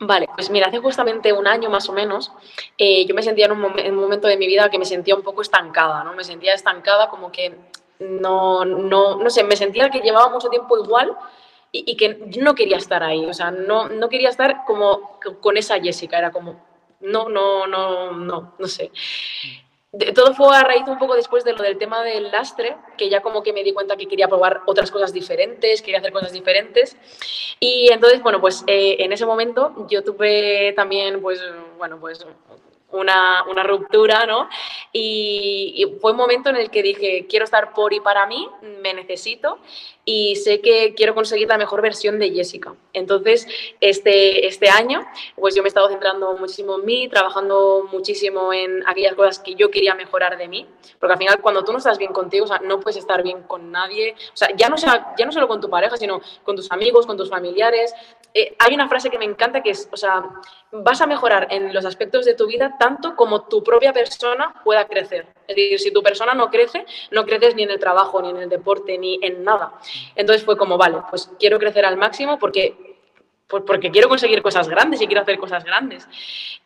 [0.04, 2.32] Vale, pues mira, hace justamente un año más o menos,
[2.76, 5.44] eh, yo me sentía en un, momento de mi vida que me sentía un poco
[5.44, 6.16] estancada, ¿no?
[6.16, 7.56] Me sentía estancada como que
[8.00, 11.16] no, no, no sé, me sentía que llevaba mucho tiempo igual
[11.72, 15.80] y, que no quería estar ahí, o sea, no, no quería estar como con esa
[15.80, 16.60] Jessica, era como,
[17.02, 18.92] no, no, no, no, no sé
[20.16, 23.22] todo fue a raíz un poco después de lo del tema del lastre, que ya
[23.22, 26.96] como que me di cuenta que quería probar otras cosas diferentes, quería hacer cosas diferentes.
[27.60, 31.42] Y entonces, bueno, pues eh, en ese momento yo tuve también, pues,
[31.78, 32.26] bueno, pues
[32.92, 34.50] una, una ruptura, ¿no?
[34.92, 38.48] Y, fue un momento en el que dije, quiero estar por y para mí,
[38.82, 39.60] me necesito
[40.04, 42.74] y sé que quiero conseguir la mejor versión de Jessica.
[42.94, 43.48] Entonces,
[43.80, 48.84] este, este año, pues yo me he estado centrando muchísimo en mí, trabajando muchísimo en
[48.88, 50.66] aquellas cosas que yo quería mejorar de mí,
[51.00, 53.44] porque al final cuando tú no estás bien contigo, o sea, no puedes estar bien
[53.44, 56.56] con nadie, o sea, ya no, sea, ya no solo con tu pareja, sino con
[56.56, 57.94] tus amigos, con tus familiares.
[58.34, 60.24] Eh, hay una frase que me encanta que es, o sea,
[60.72, 64.88] vas a mejorar en los aspectos de tu vida tanto como tu propia persona pueda
[64.88, 65.28] crecer.
[65.48, 68.38] Es decir, si tu persona no crece, no creces ni en el trabajo, ni en
[68.38, 69.74] el deporte, ni en nada.
[70.16, 72.91] Entonces fue como, vale, pues quiero crecer al máximo porque
[73.66, 76.08] porque quiero conseguir cosas grandes y quiero hacer cosas grandes.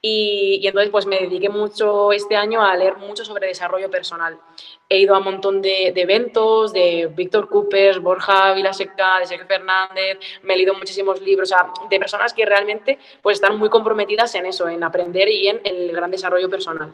[0.01, 4.39] Y, entonces pues me dediqué mucho este año a leer mucho sobre desarrollo personal.
[4.88, 10.19] He ido a un montón de, eventos de Víctor Cooper, Borja Vilaseca, de Sergio Fernández,
[10.43, 14.36] me he leído muchísimos libros, o sea, de personas que realmente pues están muy comprometidas
[14.36, 16.93] en eso, en aprender y en el gran desarrollo personal.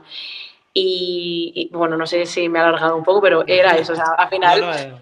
[0.73, 4.15] Y, bueno, no sé si me ha alargado un poco, pero era eso, o sea,
[4.17, 4.63] al final...
[4.77, 4.93] Eh,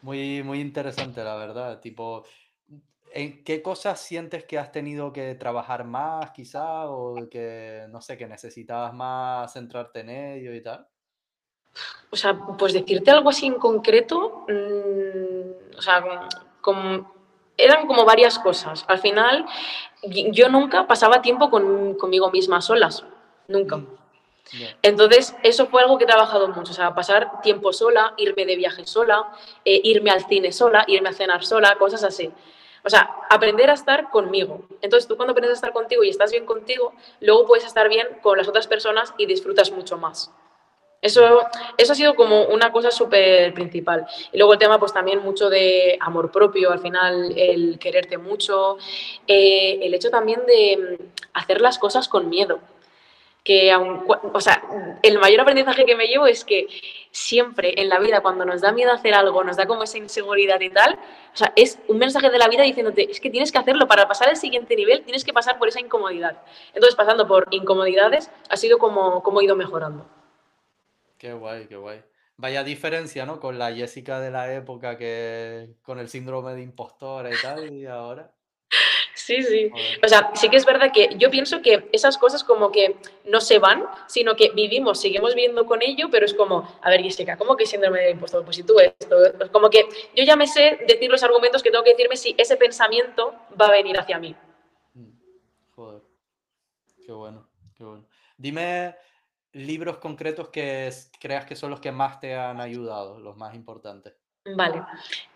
[0.00, 2.24] muy, muy interesante, la verdad, tipo
[3.18, 8.18] ¿En qué cosas sientes que has tenido que trabajar más, quizá, o que, no sé,
[8.18, 10.86] que necesitabas más centrarte en ello y tal?
[12.10, 16.04] O sea, pues decirte algo así en concreto, mm, o sea,
[17.56, 18.84] eran como varias cosas.
[18.86, 19.46] Al final,
[20.32, 23.02] yo nunca pasaba tiempo conmigo misma solas,
[23.48, 23.78] nunca.
[23.78, 23.86] Mm,
[24.82, 28.56] Entonces, eso fue algo que he trabajado mucho, o sea, pasar tiempo sola, irme de
[28.56, 29.32] viaje sola,
[29.64, 32.30] eh, irme al cine sola, irme a cenar sola, cosas así.
[32.86, 34.64] O sea, aprender a estar conmigo.
[34.80, 38.06] Entonces, tú cuando aprendes a estar contigo y estás bien contigo, luego puedes estar bien
[38.22, 40.30] con las otras personas y disfrutas mucho más.
[41.02, 41.40] Eso,
[41.76, 44.06] eso ha sido como una cosa súper principal.
[44.30, 48.78] Y luego el tema, pues también mucho de amor propio, al final el quererte mucho,
[49.26, 52.60] eh, el hecho también de hacer las cosas con miedo
[53.46, 54.60] que o sea,
[55.04, 56.66] el mayor aprendizaje que me llevo es que
[57.12, 60.60] siempre en la vida cuando nos da miedo hacer algo, nos da como esa inseguridad
[60.60, 60.98] y tal,
[61.32, 64.08] o sea, es un mensaje de la vida diciéndote, es que tienes que hacerlo, para
[64.08, 66.42] pasar al siguiente nivel tienes que pasar por esa incomodidad.
[66.74, 70.04] Entonces, pasando por incomodidades, ha sido como, como he ido mejorando.
[71.16, 72.02] Qué guay, qué guay.
[72.36, 73.38] Vaya diferencia, ¿no?
[73.38, 77.86] Con la Jessica de la época que con el síndrome de impostora y tal, y
[77.86, 78.32] ahora.
[79.16, 79.70] Sí, sí.
[80.04, 83.40] O sea, sí que es verdad que yo pienso que esas cosas como que no
[83.40, 87.38] se van, sino que vivimos, seguimos viviendo con ello, pero es como, a ver, Jessica,
[87.38, 88.44] ¿cómo que síndrome de impostor?
[88.44, 89.16] Pues si tú esto,
[89.52, 92.58] como que yo ya me sé decir los argumentos que tengo que decirme si ese
[92.58, 94.36] pensamiento va a venir hacia mí.
[94.92, 95.12] Mm,
[95.74, 96.02] joder,
[97.06, 98.04] qué bueno, qué bueno.
[98.36, 98.96] Dime
[99.52, 104.12] libros concretos que creas que son los que más te han ayudado, los más importantes.
[104.54, 104.82] Vale.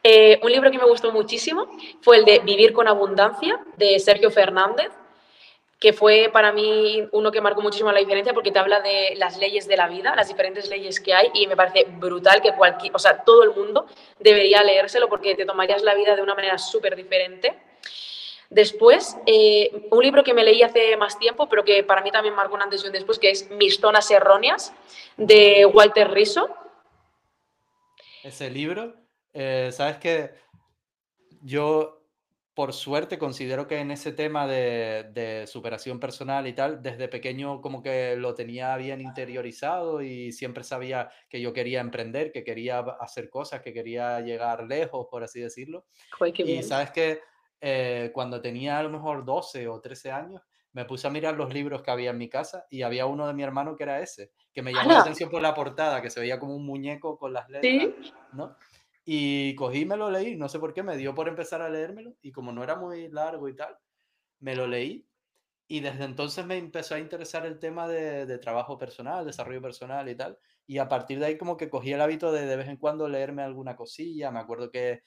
[0.02, 1.68] Eh, un libro que me gustó muchísimo
[2.00, 4.90] fue el de Vivir con Abundancia, de Sergio Fernández,
[5.80, 9.38] que fue para mí uno que marcó muchísimo la diferencia porque te habla de las
[9.38, 12.94] leyes de la vida, las diferentes leyes que hay, y me parece brutal que cualquier,
[12.94, 13.86] o sea, todo el mundo
[14.18, 17.58] debería leérselo porque te tomarías la vida de una manera súper diferente.
[18.50, 22.34] Después, eh, un libro que me leí hace más tiempo, pero que para mí también
[22.34, 24.74] marcó un antes y un después, que es Mis zonas erróneas,
[25.16, 26.50] de Walter Rizzo.
[28.22, 28.99] Ese libro
[29.33, 30.31] eh, Sabes que
[31.43, 32.05] yo,
[32.55, 37.83] por suerte, considero que en ese tema de, superación personal y tal, desde pequeño como
[37.83, 43.31] que lo tenía bien interiorizado y siempre sabía que yo quería emprender, que quería hacer
[43.31, 45.87] cosas, que quería llegar lejos, por así decirlo.
[46.37, 47.20] y sabes que
[47.61, 51.53] eh, cuando tenía a lo mejor 12 o 13 años, me puse a mirar los
[51.53, 54.31] libros que había en mi casa y había uno de mi hermano que era ese,
[54.53, 57.33] que me llamó la atención por la portada, que se veía como un muñeco con
[57.33, 58.57] las letras, ¿no?
[59.05, 62.14] Y cogí me lo leí, no sé por qué, me dio por empezar a leérmelo
[62.22, 63.76] y como no era muy largo y tal,
[64.40, 65.11] me lo leí
[65.70, 70.16] y desde entonces me empezó a interesar el tema de, trabajo personal, desarrollo personal y
[70.16, 70.36] tal.
[70.66, 73.09] Y a partir de ahí como que cogí el hábito de de vez en cuando
[73.09, 74.32] leerme alguna cosilla.
[74.32, 75.03] Me acuerdo que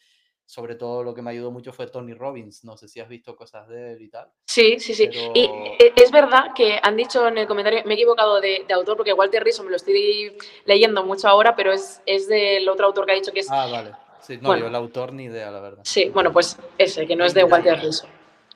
[0.45, 2.63] sobre todo lo que me ayudó mucho fue Tony Robbins.
[2.63, 4.29] No sé si has visto cosas de él y tal.
[4.45, 5.09] Sí, sí, sí.
[5.33, 5.45] Y
[5.79, 9.13] e, es verdad que han dicho en el comentario, me he equivocado de, autor porque
[9.13, 13.11] Walter Rizzo me lo estoy leyendo mucho ahora, pero es, es del otro autor que
[13.13, 13.51] ha dicho que es...
[13.51, 13.91] Ah, vale.
[14.21, 15.81] Sí, no, yo el autor ni idea, la verdad.
[15.83, 18.07] Sí, bueno, pues ese, que no es de Walter Rizzo.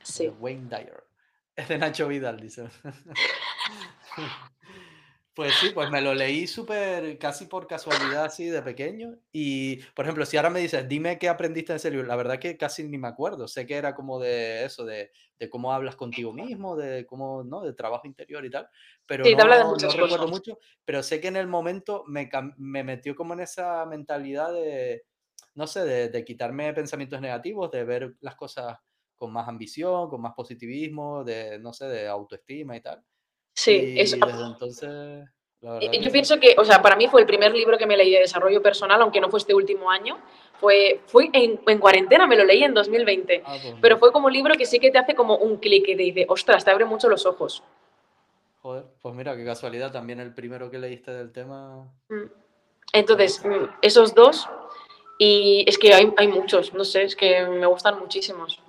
[0.02, 0.30] Sí.
[0.40, 1.04] Wayne Dyer.
[1.58, 2.70] Es de Nacho Vidal, dice.
[5.38, 9.20] Pues sí, pues me lo leí súper, casi por casualidad así de pequeño.
[9.32, 12.40] Y, por ejemplo, si ahora me dices, dime qué aprendiste en ese libro, la verdad
[12.40, 13.48] que casi ni me acuerdo.
[13.48, 17.62] Sé que era como de eso, de, de cómo hablas contigo mismo, de cómo, ¿no?
[17.62, 18.68] De trabajo interior y tal.
[19.08, 23.16] Pero sí, no, no recuerdo mucho, pero sé que en el momento me, me metió
[23.16, 25.04] como en esa mentalidad de,
[25.54, 28.80] no sé, de, quitarme pensamientos negativos, de ver las cosas
[29.16, 33.06] con más ambición, con más positivismo, de, no sé, de autoestima y tal.
[33.58, 34.18] Sí, eso.
[34.18, 35.30] Desde entonces,
[35.62, 38.20] Yo pienso que, o sea, para mí fue el primer libro que me leí de
[38.20, 40.20] desarrollo personal, aunque no fue este último año.
[40.60, 43.42] Fue, fui en, en cuarentena, me lo leí en 2020.
[43.44, 45.88] Ah, pues pero fue como un libro que sí que te hace como un clic
[45.88, 47.64] y te dice, ostras, te abre mucho los ojos.
[48.62, 51.92] Joder, pues mira, qué casualidad, también el primero que leíste del tema.
[52.10, 52.30] Mm.
[52.94, 54.48] Entonces, mm, esos dos
[55.18, 58.62] y es que hay, hay muchos, no sé, es que me gustan muchísimos.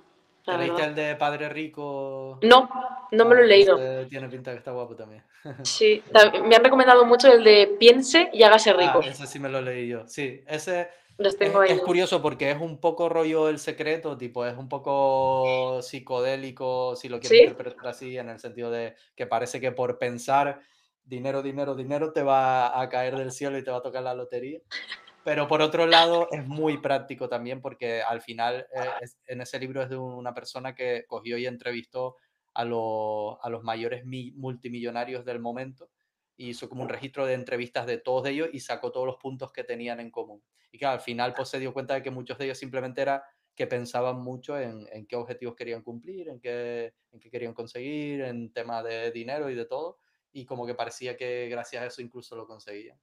[0.51, 2.39] ¿Te leíste el de Padre Rico?
[2.43, 2.69] No,
[3.11, 3.77] no me lo he leído.
[4.07, 5.23] tiene pinta que está guapo también.
[5.63, 6.03] Sí,
[6.45, 9.01] me han recomendado mucho el de Piense y hágase rico.
[9.03, 10.07] Ah, ese sí me lo leí yo.
[10.07, 15.81] Sí, ese Es, curioso porque es un poco rollo el secreto, tipo, es un poco
[15.81, 20.61] psicodélico, si lo quieres interpretar así, en el sentido de que parece que por pensar
[21.03, 24.13] dinero, dinero, dinero te va a caer del cielo y te va a tocar la
[24.13, 24.59] lotería.
[25.23, 29.81] Pero por otro lado, es muy práctico también porque al final eh, en ese libro
[29.81, 32.15] es de una persona que cogió y entrevistó
[32.53, 35.89] a, a los mayores multimillonarios del momento
[36.35, 39.51] y hizo como un registro de entrevistas de todos ellos y sacó todos los puntos
[39.51, 40.41] que tenían en común.
[40.71, 43.23] Y que al final pues se dio cuenta de que muchos de ellos simplemente era
[43.55, 48.21] que pensaban mucho en, en qué objetivos querían cumplir, en qué, en qué querían conseguir,
[48.21, 49.97] en temas de dinero y de todo.
[50.31, 52.97] Y como que parecía que gracias a eso incluso lo conseguían.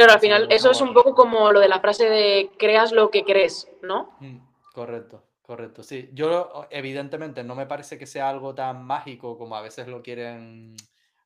[0.00, 3.10] Claro, al final eso es un poco como lo de la frase de creas lo
[3.10, 4.16] que crees, ¿no?
[4.20, 4.38] Mm,
[4.72, 5.82] correcto, correcto.
[5.82, 10.00] Sí, yo evidentemente no me parece que sea algo tan mágico como a veces lo
[10.00, 10.74] quieren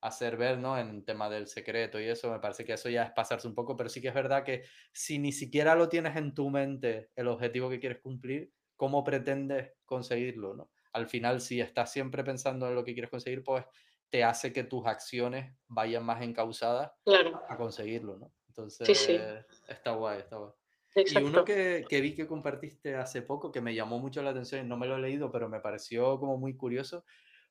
[0.01, 0.77] hacer ver, ¿no?
[0.77, 3.77] En tema del secreto y eso, me parece que eso ya es pasarse un poco,
[3.77, 7.29] pero sí que es verdad que si ni siquiera lo tienes en tu mente el
[7.29, 10.68] objetivo que quieres cumplir, ¿cómo pretendes conseguirlo, ¿no?
[10.95, 13.64] Al final, si estás siempre pensando en lo que quieres conseguir, pues
[14.11, 16.91] te hace que tus acciones vayan más encausadas
[17.49, 18.33] a conseguirlo, ¿no?
[18.57, 19.09] Entonces,
[19.68, 20.52] está guay, está guay.
[20.94, 24.68] Y uno que, que, vi que compartiste hace poco, que me llamó mucho la atención,
[24.68, 27.05] no me lo he leído, pero me pareció como muy curioso,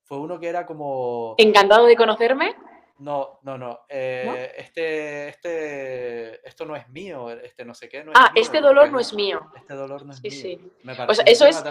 [0.04, 1.36] fue uno que era como...
[1.38, 2.56] Encantado de conocerme.
[3.04, 3.82] No, no, no.
[3.90, 8.06] Eh, este, este, esto no es mío, este no sé qué.
[8.14, 9.42] ah, este dolor no es mío.
[9.58, 10.32] Este dolor no es mío.
[10.32, 10.58] Sí.
[10.84, 11.62] Me o sea, eso es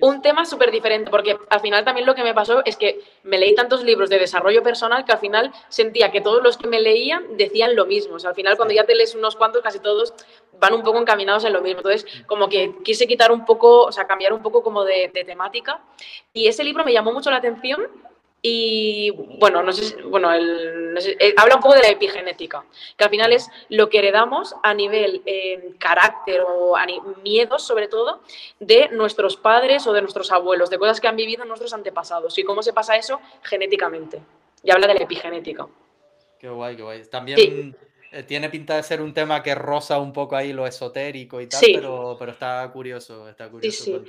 [0.00, 3.38] un tema súper diferente, porque al final también lo que me pasó es que me
[3.38, 6.80] leí tantos libros de desarrollo personal que al final sentía que todos los que me
[6.80, 8.14] leían decían lo mismo.
[8.14, 10.14] O sea, al final cuando ya te lees unos cuantos, casi todos
[10.60, 11.80] van un poco encaminados en lo mismo.
[11.80, 12.26] Entonces, mm.
[12.26, 15.82] como que quise quitar un poco, o sea, cambiar un poco como de, de temática.
[16.32, 17.88] Y ese libro me llamó mucho la atención
[18.44, 22.64] y bueno, no sé, bueno eh, habla un poco de la epigenética,
[22.96, 26.84] que al final es lo que heredamos a nivel eh, carácter o a
[27.22, 28.20] miedos, sobre todo,
[28.58, 32.42] de nuestros padres o de nuestros abuelos, de cosas que han vivido nuestros antepasados y
[32.42, 34.20] cómo se pasa eso genéticamente.
[34.64, 35.68] Y habla de la epigenética.
[36.40, 37.04] Qué guay, qué guay.
[37.06, 37.76] También
[38.26, 41.60] tiene pinta de ser un tema que roza un poco ahí lo esotérico y tal,
[41.62, 43.84] pero, pero, está curioso, está curioso.
[43.84, 44.02] Sí,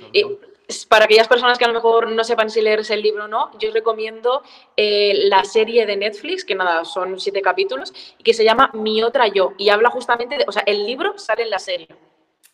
[0.68, 0.86] sí.
[0.88, 3.50] para aquellas personas que a lo mejor no sepan si leerse el libro o no,
[3.58, 4.42] yo os recomiendo
[4.76, 9.02] eh, la serie de Netflix, que nada, son siete capítulos, y que se llama Mi
[9.02, 11.88] otra yo, y habla justamente de, o sea, el libro sale en la serie.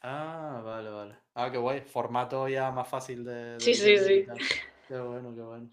[0.02, 1.14] Ah, vale, vale.
[1.34, 3.58] Ah, qué guay, formato ya más fácil de...
[3.58, 4.26] sí, sí, sí.
[4.88, 5.68] Qué bueno, qué bueno.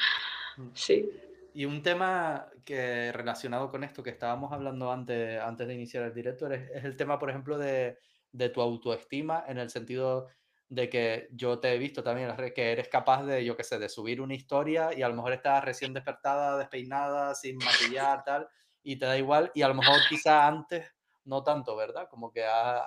[0.74, 1.10] Sí.
[1.58, 6.14] Y un tema que relacionado con esto que estábamos hablando antes, antes de iniciar el
[6.14, 7.98] directo es, es el tema, por ejemplo, de,
[8.32, 10.28] de, tu autoestima en el sentido
[10.70, 13.90] de que yo te he visto también que eres capaz de, yo qué sé, de
[13.90, 18.48] subir una historia y a lo mejor estás recién despertada, despeinada, sin maquillar, tal,
[18.84, 20.94] y te da igual, y a lo mejor quizá antes
[21.28, 22.08] no tanto, ¿verdad?
[22.10, 22.86] Como que ha,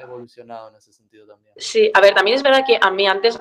[0.00, 1.52] evolucionado en ese sentido también.
[1.56, 3.38] Sí, a ver, también es verdad que a mí antes,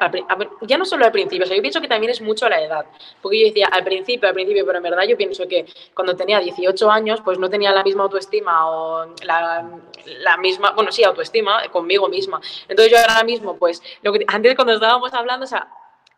[0.68, 2.86] ya no solo al principio, o sea, yo pienso que también es mucho la edad,
[3.22, 6.39] porque yo decía al principio, al principio, pero en verdad yo pienso que cuando tenía
[6.39, 12.07] 18 años, pues no tenía la misma autoestima o la, misma, bueno, sí, autoestima conmigo
[12.09, 12.39] misma.
[12.68, 15.68] Entonces yo ahora mismo, pues, lo que, antes cuando estábamos hablando, o sea,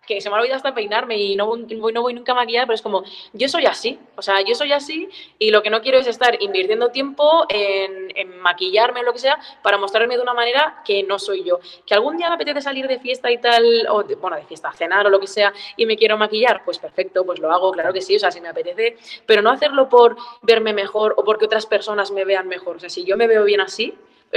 [0.08, 2.76] que se me ha olvidado hasta peinarme y no voy, no voy nunca maquillada, pero
[2.76, 3.04] es como,
[3.34, 6.42] yo soy así, o sea, yo soy así y lo que no quiero es estar
[6.42, 11.04] invirtiendo tiempo en, en maquillarme o lo que sea para mostrarme de una manera que
[11.04, 11.60] no soy yo.
[11.86, 15.06] Que algún día me apetece salir de fiesta y tal, o bueno, de fiesta, cenar
[15.06, 18.02] o lo que sea, y me quiero maquillar, pues perfecto, pues lo hago, claro que
[18.02, 21.66] sí, o sea, si me apetece, pero no hacerlo por verme mejor o porque otras
[21.66, 23.94] personas me vean mejor, o sea, si yo me veo bien así,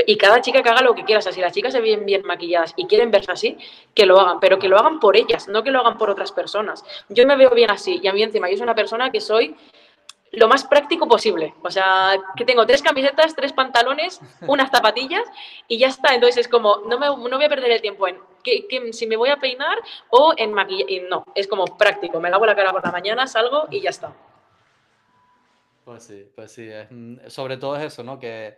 [0.07, 1.19] y cada chica que haga lo que quiera.
[1.19, 3.59] O sea, si las chicas se ven bien maquilladas y quieren verse así,
[3.95, 6.33] que lo hagan, pero que lo hagan por ellas, no que lo hagan por otras
[6.33, 6.85] personas.
[7.09, 9.57] Yo me veo bien así y a mí encima yo soy una persona que soy
[10.33, 11.55] lo más práctico posible.
[11.63, 15.25] O sea, que tengo tres camisetas, tres pantalones, unas zapatillas
[15.67, 16.15] y ya está.
[16.15, 19.17] Entonces es como, no, me, no voy a perder el tiempo en que, si me
[19.17, 19.79] voy a peinar
[20.11, 20.91] o en maquillar.
[20.91, 22.21] Y no, es como práctico.
[22.21, 24.13] Me lavo la cara por la mañana, salgo y ya está.
[25.85, 26.69] Pues sí, pues sí.
[27.27, 28.21] sobre todo es eso, ¿no?
[28.21, 28.57] Que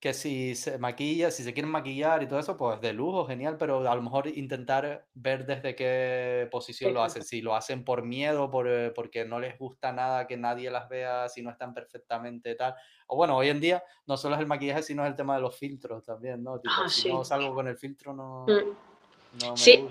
[0.00, 3.56] que si se maquilla, si se quieren maquillar y todo eso, pues de lujo, genial,
[3.58, 7.24] pero a lo mejor intentar ver desde qué posición lo hacen.
[7.24, 10.88] Si lo hacen por miedo, por, eh, porque no les gusta nada que nadie las
[10.88, 12.76] vea, si no están perfectamente tal.
[13.08, 15.42] O bueno, hoy en día no solo es el maquillaje, sino es el tema de
[15.42, 16.60] los filtros también, ¿no?
[16.68, 18.46] Ah, si no salgo con el filtro, no...
[18.46, 18.88] Mm.
[19.42, 19.86] No sí,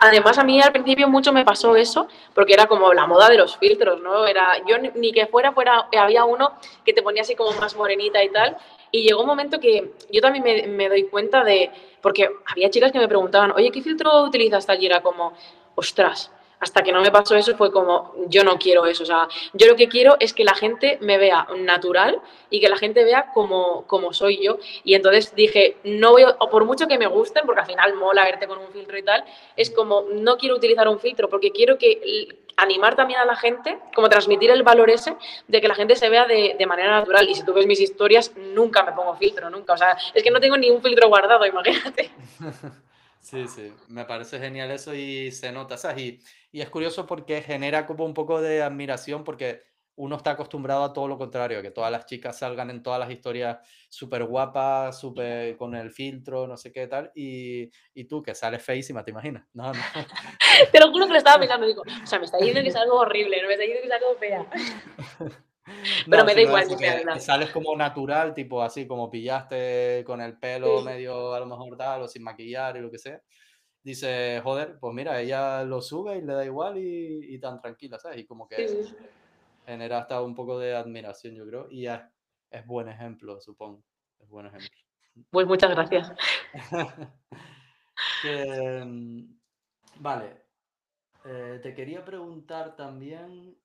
[0.00, 3.38] además a mí al principio mucho me pasó eso, porque era como la moda de
[3.38, 4.26] los filtros, ¿no?
[4.26, 6.54] Era, yo ni que fuera, fuera, había uno
[6.84, 8.56] que te ponía así como más morenita y tal,
[8.90, 11.70] y llegó un momento que yo también me, doy cuenta de,
[12.00, 14.82] porque había chicas que me preguntaban, oye, ¿qué filtro utilizas tal?
[14.82, 15.32] Y era como,
[15.74, 19.28] ostras, hasta que no me pasó eso fue como, yo no quiero eso, o sea,
[19.54, 22.20] yo lo que quiero es que la gente me vea natural
[22.50, 24.58] y que la gente vea como, como soy yo.
[24.84, 28.24] Y entonces dije, no voy, o por mucho que me gusten, porque al final mola
[28.24, 29.24] verte con un filtro y tal,
[29.56, 32.28] es como, no quiero utilizar un filtro porque quiero que
[32.62, 35.16] animar también a la gente, como transmitir el valor ese
[35.48, 37.28] de que la gente se vea de, manera natural.
[37.28, 39.72] Y si tú ves mis historias, nunca me pongo filtro, nunca.
[39.72, 42.10] O sea, es que no tengo ni un filtro guardado, imagínate.
[43.22, 46.24] Sí, sí, me parece genial eso y se nota, ¿sabes?
[46.52, 49.62] Y es curioso porque genera como un poco de admiración porque
[50.00, 53.10] uno está acostumbrado a todo lo contrario, que todas las chicas salgan en todas las
[53.10, 53.58] historias
[53.90, 58.62] súper guapas, súper con el filtro, no sé qué tal, y, y tú que sales
[58.62, 59.46] feísima, ¿te imaginas?
[59.52, 59.80] No, no.
[60.72, 62.76] Te lo juro que lo estaba pensando, digo, o sea, me está diciendo que es
[62.76, 64.46] algo horrible, no me está diciendo que es algo fea.
[66.08, 66.64] Pero me da igual.
[66.78, 71.76] Que sales como natural, tipo así como pillaste con el pelo medio a lo mejor
[71.76, 73.20] tal o sin maquillar y lo que sea.
[73.82, 77.98] Dice, joder, pues mira, ella lo sube y le da igual y, y tan tranquila,
[77.98, 78.18] ¿sabes?
[78.18, 78.66] Y como que
[79.70, 81.68] genera hasta un poco de admiración, yo creo.
[81.70, 82.00] Y es,
[82.50, 83.82] es buen ejemplo, supongo.
[84.18, 84.68] Es buen ejemplo.
[85.30, 86.12] Pues muchas gracias.
[88.22, 89.24] Mm,
[89.96, 90.44] vale.
[91.24, 93.56] Eh, te quería preguntar también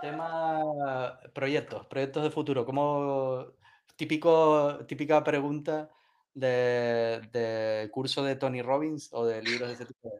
[0.00, 2.64] Tema proyectos, proyectos de futuro.
[2.64, 3.46] Como
[3.96, 5.90] típico, típica pregunta
[6.34, 10.10] de, de, curso de Tony Robbins o de libros de ese tipo.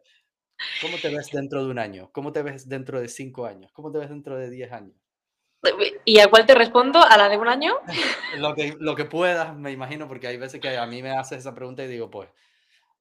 [0.80, 2.10] ¿Cómo te ves dentro de un año?
[2.12, 3.72] ¿Cómo te ves dentro de cinco años?
[3.72, 4.96] ¿Cómo te ves dentro de diez años?
[6.04, 7.00] ¿Y a cuál te respondo?
[7.00, 7.74] ¿A la de un año?
[8.38, 11.38] lo, que, lo que puedas, me imagino, porque hay veces que a mí me haces
[11.38, 12.28] esa pregunta y digo, pues,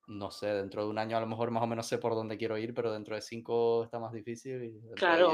[0.08, 2.38] no sé, dentro de un año a lo mejor más o menos sé por dónde
[2.38, 4.64] quiero ir, pero dentro de cinco está más difícil.
[4.64, 5.34] Y claro.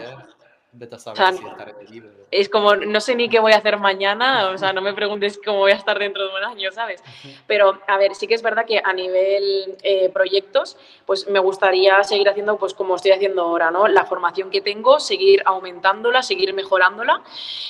[2.29, 5.39] Es como, no sé ni qué voy a hacer mañana, o sea, no me preguntes
[5.43, 7.01] cómo voy a estar dentro de un año, ¿sabes?
[7.47, 12.03] Pero, a ver, sí que es verdad que a nivel eh, proyectos, pues me gustaría
[12.03, 13.87] seguir haciendo, pues como estoy haciendo ahora, ¿no?
[13.87, 17.21] La formación que tengo, seguir aumentándola, seguir mejorándola,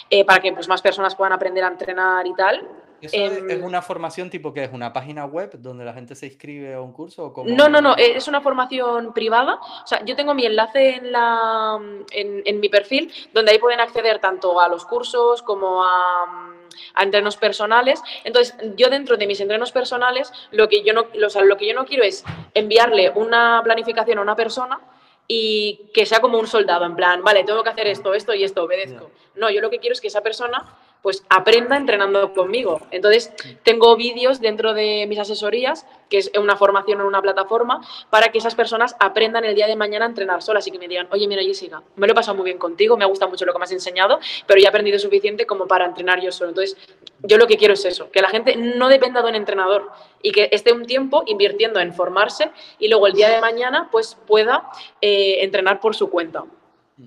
[0.09, 2.67] eh, para que pues más personas puedan aprender a entrenar y tal.
[3.01, 6.25] ¿Eso es em, una formación tipo que es una página web donde la gente se
[6.25, 7.33] inscribe a un curso?
[7.35, 9.59] O No, no, no, es una formación privada.
[9.83, 11.79] O sea, yo tengo mi enlace en, la,
[12.11, 16.57] en, mi perfil donde ahí pueden acceder tanto a los cursos como a,
[16.95, 18.01] a entrenos personales.
[18.23, 21.85] Entonces, yo dentro de mis entrenos personales, lo que yo no, lo que yo no
[21.85, 22.23] quiero es
[22.53, 24.79] enviarle una planificación a una persona
[25.27, 28.43] y que sea como un soldado, en plan, vale, tengo que hacer esto, esto y
[28.43, 29.11] esto, obedezco.
[29.35, 32.81] No, yo lo que quiero es que esa persona pues aprenda entrenando conmigo.
[32.91, 33.33] Entonces,
[33.63, 38.37] tengo vídeos dentro de mis asesorías, que es una formación en una plataforma, para que
[38.39, 41.27] esas personas aprendan el día de mañana a entrenar solas y que me digan, oye,
[41.27, 43.59] mira, Jessica, me lo he pasado muy bien contigo, me ha gustado mucho lo que
[43.59, 46.49] me has enseñado, pero ya he aprendido suficiente como para entrenar yo solo.
[46.49, 46.77] Entonces,
[47.23, 49.89] yo lo que quiero es eso, que la gente no dependa de un entrenador
[50.21, 54.15] y que esté un tiempo invirtiendo en formarse y luego el día de mañana pues
[54.27, 54.69] pueda
[55.01, 56.43] eh, entrenar por su cuenta.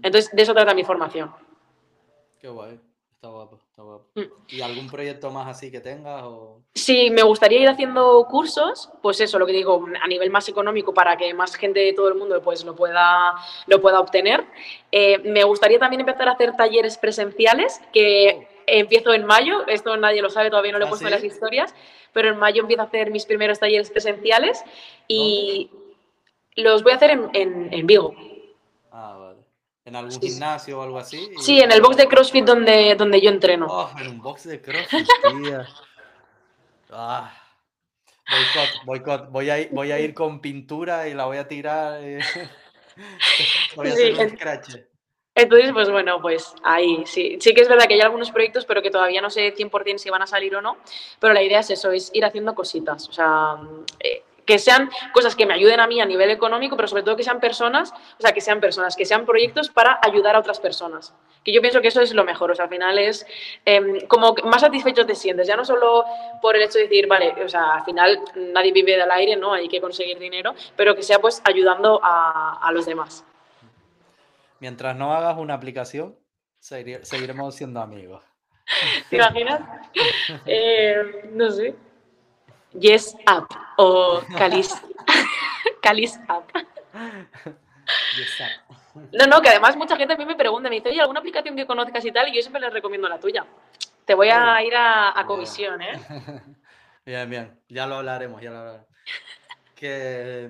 [0.03, 1.33] Entonces, de eso trata mi formación.
[2.39, 2.81] Qué guay.
[3.15, 3.59] Está guapo.
[4.49, 6.23] ¿Y algún proyecto más así que tengas?
[6.25, 6.61] O...
[6.75, 10.93] Sí, me gustaría ir haciendo cursos, pues eso, lo que digo, a nivel más económico
[10.95, 13.35] para que más gente de todo el mundo pues, lo, pueda,
[13.67, 14.45] lo pueda obtener.
[14.93, 18.63] Eh, me gustaría también empezar a hacer talleres presenciales, que oh.
[18.67, 21.25] empiezo en mayo, esto nadie lo sabe, todavía no lo he ¿Ah, puesto en las
[21.25, 21.75] historias,
[22.13, 24.65] pero en mayo empiezo a hacer mis primeros talleres presenciales
[25.07, 25.71] y
[26.57, 28.15] los voy a hacer en, en, en Vigo.
[28.91, 29.30] Ah, vale.
[29.85, 31.31] ¿En algún gimnasio o algo así?
[31.41, 33.67] Sí, en el box de CrossFit donde, donde yo entreno.
[33.69, 35.07] Oh, en un box de CrossFit,
[35.43, 35.67] tía.
[36.91, 37.33] Ah.
[38.31, 39.31] Boicot, boicot.
[39.31, 41.99] Voy a, ir, voy a ir con pintura y la voy a tirar.
[42.03, 42.21] Eh.
[43.77, 44.77] voy a hacer un scratch.
[45.35, 47.39] Entonces, pues bueno, pues ahí sí.
[47.41, 50.11] Sí que es verdad que hay algunos proyectos, pero que todavía no sé 100% si
[50.11, 50.77] van a salir o no.
[51.19, 53.09] Pero la idea es eso, es ir haciendo cositas.
[53.09, 53.57] O sea,
[54.01, 57.15] eh, que sean cosas que me ayuden a mí a nivel económico, pero sobre todo
[57.15, 60.59] que sean personas, o sea, que sean personas, que sean proyectos para ayudar a otras
[60.59, 61.15] personas.
[61.45, 63.25] Que yo pienso que eso es lo mejor, o sea, al final es
[63.65, 66.05] em, como más satisfecho te sientes, ya no solo
[66.43, 69.53] por el hecho de decir, vale, o sea, al final nadie vive del aire, ¿no?
[69.53, 73.25] Hay que conseguir dinero, pero que sea pues ayudando a, los demás.
[74.59, 76.19] Mientras no hagas una aplicación,
[76.59, 78.25] seguiremos siendo amigos.
[79.09, 79.61] ¿Te imaginas?
[80.47, 81.77] Eh, no sé.
[82.73, 83.47] Yes Up
[83.81, 84.75] o Calis,
[85.83, 86.21] Calis.
[89.13, 91.57] No, no, que además mucha gente a mí me pregunta, me dice, oye, ¿alguna aplicación
[91.57, 92.29] que conozcas y tal?
[92.29, 93.47] Y yo siempre les recomiendo la tuya.
[94.05, 95.93] Te voy a ir a, comisión, ¿eh?
[97.07, 98.87] Bien, bien, ya lo hablaremos, ya lo hablaremos.
[99.75, 100.49] Que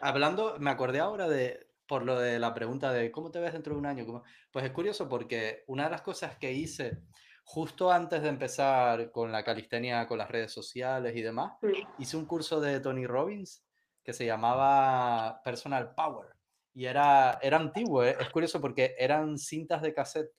[0.00, 3.74] hablando, me acordé ahora de, por lo de la pregunta de cómo te ves dentro
[3.74, 4.24] de un año.
[4.50, 7.02] Pues es curioso porque una de las cosas que hice
[7.44, 11.54] justo antes de empezar con la calistenia, con las redes sociales y demás,
[11.98, 13.64] hice un curso de Tony Robbins
[14.02, 16.28] que se llamaba Personal Power.
[16.74, 18.16] y era, era antiguo, ¿eh?
[18.18, 20.32] es curioso porque eran cintas de cassette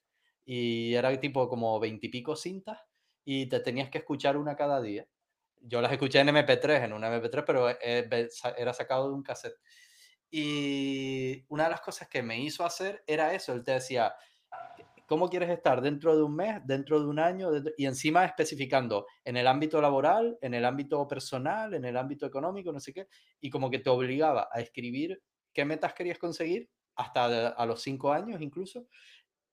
[0.46, 2.80] y era tipo como veintipico cintas
[3.24, 5.08] y te tenías que escuchar una cada día.
[5.62, 9.56] Yo las escuché en MP3, en una MP3, pero eh, era sacado de un cassette.
[10.30, 14.14] Y una de las cosas que me hizo hacer era eso, él te decía,
[15.14, 17.52] ¿cómo quieres estar dentro de un mes, dentro de un año?
[17.78, 22.72] Y encima especificando en el ámbito laboral, en el ámbito personal, en el ámbito económico,
[22.72, 23.08] no sé qué,
[23.40, 25.22] y como que te obligaba a escribir
[25.54, 28.88] qué metas querías conseguir hasta a los cinco años incluso,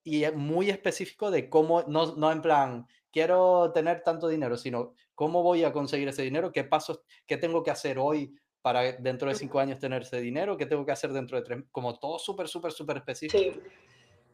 [0.02, 4.94] y es muy específico de cómo, no, no en plan, quiero tener tanto dinero, sino
[5.14, 9.28] cómo voy a conseguir ese dinero, qué pasos, qué tengo que hacer hoy para dentro
[9.28, 12.18] de cinco años tener ese dinero, qué tengo que hacer dentro de tres, como todo
[12.18, 13.60] súper, súper, súper específico.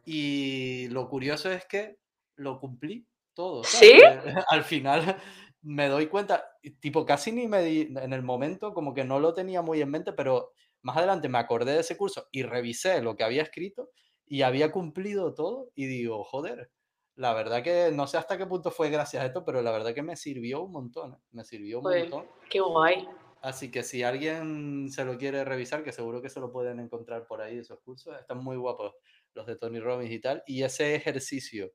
[0.09, 1.97] Y lo curioso es que
[2.37, 3.65] lo cumplí todo.
[3.65, 3.91] ¿Sí?
[4.49, 5.17] Al final
[5.61, 6.45] me doy cuenta,
[6.79, 9.91] tipo, casi ni me di, en el momento como que no lo tenía muy en
[9.91, 13.89] mente, pero más adelante me acordé de ese curso y revisé lo que había escrito
[14.25, 16.71] y había cumplido todo y digo, joder,
[17.15, 19.93] la verdad que no sé hasta qué punto fue gracias a esto, pero la verdad
[19.93, 21.17] que me sirvió un montón, ¿eh?
[21.31, 22.27] me sirvió un montón.
[22.49, 23.09] Qué guay.
[23.41, 27.27] Así que si alguien se lo quiere revisar, que seguro que se lo pueden encontrar
[27.27, 28.93] por ahí esos cursos, están muy guapos
[29.37, 30.43] los de Tony Robbins y tal.
[30.45, 31.71] Y ese ejercicio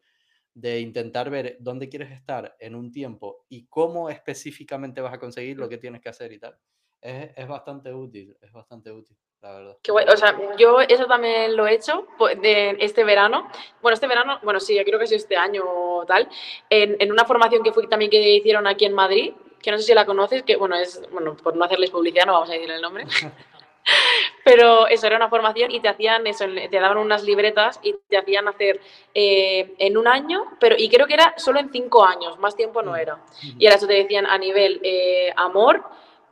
[0.55, 5.57] de intentar ver dónde quieres estar en un tiempo y cómo específicamente vas a conseguir
[5.57, 6.59] lo que tienes que hacer y tal,
[7.01, 9.17] es, es bastante útil, es bastante útil.
[9.41, 9.77] La verdad.
[9.83, 10.07] Qué guay.
[10.09, 12.07] O sea, yo eso también lo he hecho
[12.41, 13.51] de este verano.
[13.81, 16.29] Bueno, este verano, bueno, sí, yo creo que es este año o tal,
[16.71, 19.85] en, en, una formación que fui también que hicieron aquí en Madrid, que no sé
[19.85, 22.71] si la conoces, que bueno, es, bueno, por no hacerles publicidad no vamos a decir
[22.71, 23.05] el nombre.
[24.45, 28.18] Pero eso era una formación y te hacían eso, te daban unas libretas y te
[28.18, 28.80] hacían hacer
[29.14, 32.82] eh, en un año, pero y creo que era solo en cinco años, más tiempo
[32.82, 32.97] no mm.
[32.97, 33.18] era.
[33.59, 35.84] Y ahora eso te decían a nivel eh, amor,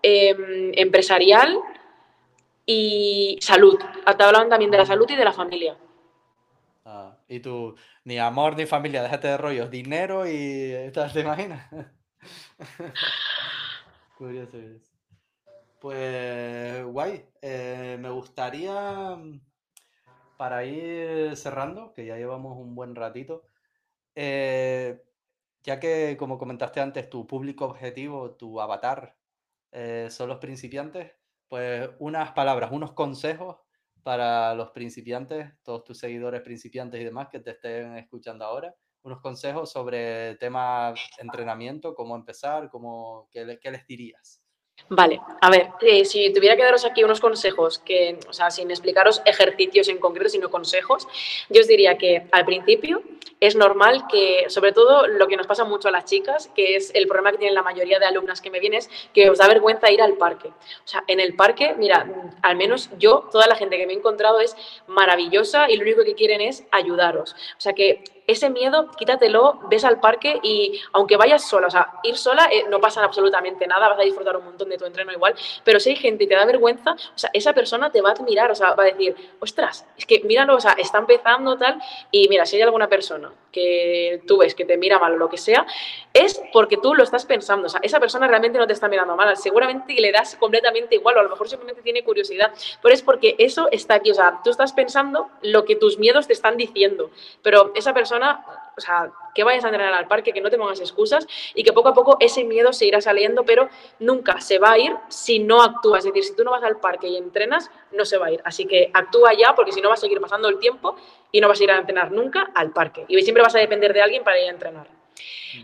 [0.02, 1.60] em, empresarial
[2.66, 3.78] y salud.
[3.78, 5.76] Te hablaban también de la salud y de la familia.
[6.84, 10.90] Ah, y tú, ni amor ni familia, déjate de rollos, dinero y...
[11.12, 11.70] ¿Te imaginas?
[14.18, 14.58] Curioso
[15.80, 17.24] Pues guay.
[17.40, 19.40] Eh, me gustaría, mm,
[20.36, 23.44] para ir cerrando, que ya llevamos un buen ratito,
[24.14, 25.02] eh,
[25.62, 29.18] ya que como comentaste antes, tu público objetivo, tu avatar,
[29.72, 31.12] eh, son los principiantes,
[31.48, 33.58] pues unas palabras, unos consejos
[34.04, 39.20] para los principiantes, todos tus seguidores principiantes y demás que te estén escuchando ahora unos
[39.22, 44.39] consejos sobre tema entrenamiento, cómo empezar, cómo, qué, qué les dirías.
[44.88, 48.70] Vale, a ver, eh, si tuviera que daros aquí unos consejos, que, o sea, sin
[48.70, 51.06] explicaros ejercicios en concreto, sino consejos,
[51.48, 53.02] yo os diría que al principio
[53.40, 56.92] es normal que, sobre todo lo que nos pasa mucho a las chicas, que es
[56.94, 59.48] el problema que tienen la mayoría de alumnas que me vienen, es que os da
[59.48, 60.48] vergüenza ir al parque.
[60.48, 63.96] O sea, en el parque, mira, al menos yo, toda la gente que me he
[63.96, 64.56] encontrado es
[64.86, 67.32] maravillosa y lo único que quieren es ayudaros.
[67.32, 71.92] O sea que ese miedo, quítatelo, ves al parque y aunque vayas sola, o sea,
[72.02, 75.12] ir sola eh, no pasa absolutamente nada, vas a disfrutar un montón de tu entreno
[75.12, 78.10] igual, pero si hay gente y te da vergüenza, o sea, esa persona te va
[78.10, 81.56] a admirar, o sea, va a decir, ostras, es que míralo, o sea, está empezando
[81.56, 85.16] tal, y mira, si hay alguna persona que tú ves que te mira mal o
[85.16, 85.66] lo que sea,
[86.12, 89.16] es porque tú lo estás pensando, o sea, esa persona realmente no te está mirando
[89.16, 92.52] mal, seguramente le das completamente igual, o a lo mejor simplemente tiene curiosidad,
[92.82, 96.26] pero es porque eso está aquí, o sea, tú estás pensando lo que tus miedos
[96.26, 97.10] te están diciendo,
[97.42, 100.80] pero esa persona o sea, que vayas a entrenar al parque, que no te pongas
[100.80, 103.68] excusas y que poco a poco ese miedo se irá saliendo, pero
[103.98, 106.00] nunca se va a ir si no actúas.
[106.00, 108.40] Es decir, si tú no vas al parque y entrenas, no se va a ir.
[108.44, 110.96] Así que actúa ya, porque si no va a seguir pasando el tiempo
[111.30, 113.04] y no vas a ir a entrenar nunca al parque.
[113.08, 114.99] Y siempre vas a depender de alguien para ir a entrenar.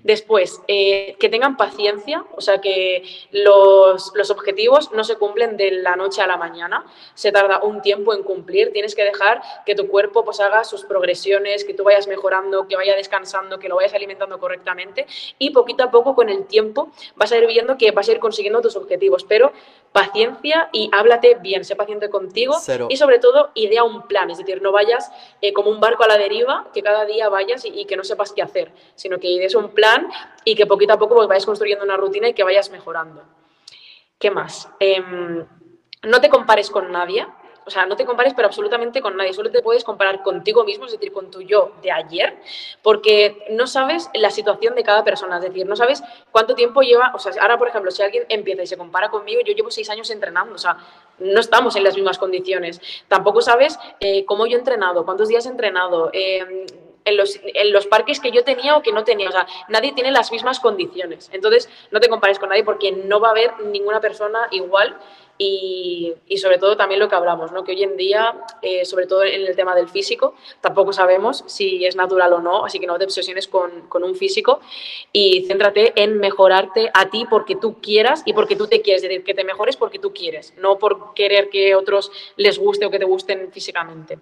[0.02, 5.70] Después, eh, que tengan paciencia, o sea, que los, los, objetivos no se cumplen de
[5.70, 6.84] la noche a la mañana,
[7.14, 10.84] se tarda un tiempo en cumplir, tienes que dejar que tu cuerpo pues, haga sus
[10.84, 15.06] progresiones, que tú vayas mejorando, que vaya descansando, que lo vayas alimentando correctamente.
[15.38, 18.18] Y poquito a poco con el tiempo vas a ir viendo que vas a ir
[18.18, 19.52] consiguiendo tus objetivos, pero
[19.92, 22.54] paciencia y háblate bien, sé paciente contigo
[22.88, 25.10] y sobre todo idea un plan, es decir, no vayas
[25.40, 28.04] eh, como un barco a la deriva, que cada día vayas y, y que no
[28.04, 30.08] sepas qué hacer, sino que idees un plan
[30.44, 33.22] y que poquito a poco pues, vayas construyendo una rutina y que vayas mejorando.
[34.18, 34.68] ¿Qué más?
[34.80, 35.46] Em,
[36.02, 37.26] no te compares con nadie,
[37.66, 40.86] o sea, no te compares pero absolutamente con nadie, solo te puedes comparar contigo mismo,
[40.86, 42.36] es decir, con tu yo de ayer,
[42.80, 47.12] porque no sabes la situación de cada persona, es decir, no sabes cuánto tiempo lleva,
[47.14, 49.90] o sea, ahora por ejemplo, si alguien empieza y se compara conmigo, yo llevo seis
[49.90, 50.76] años entrenando, o sea,
[51.18, 55.44] no estamos en las mismas condiciones, tampoco sabes eh, cómo yo he entrenado, cuántos días
[55.46, 56.66] he entrenado, eh,
[57.06, 59.28] en los, en los parques que yo tenía o que no tenía.
[59.28, 61.30] O sea, nadie tiene las mismas condiciones.
[61.32, 64.98] Entonces, no te compares con nadie porque no va a haber ninguna persona igual
[65.38, 67.64] y, sobre todo también lo que hablamos, ¿no?
[67.64, 71.84] que hoy en día, eh, sobre todo en el tema del físico, tampoco sabemos si
[71.84, 74.60] es natural o no, así que no te obsesiones con, con, un físico
[75.12, 79.08] y céntrate en mejorarte a ti porque tú quieras y porque tú te quieres, es
[79.08, 82.90] decir, que te mejores porque tú quieres, no por querer que otros les guste o
[82.90, 84.18] que te gusten físicamente.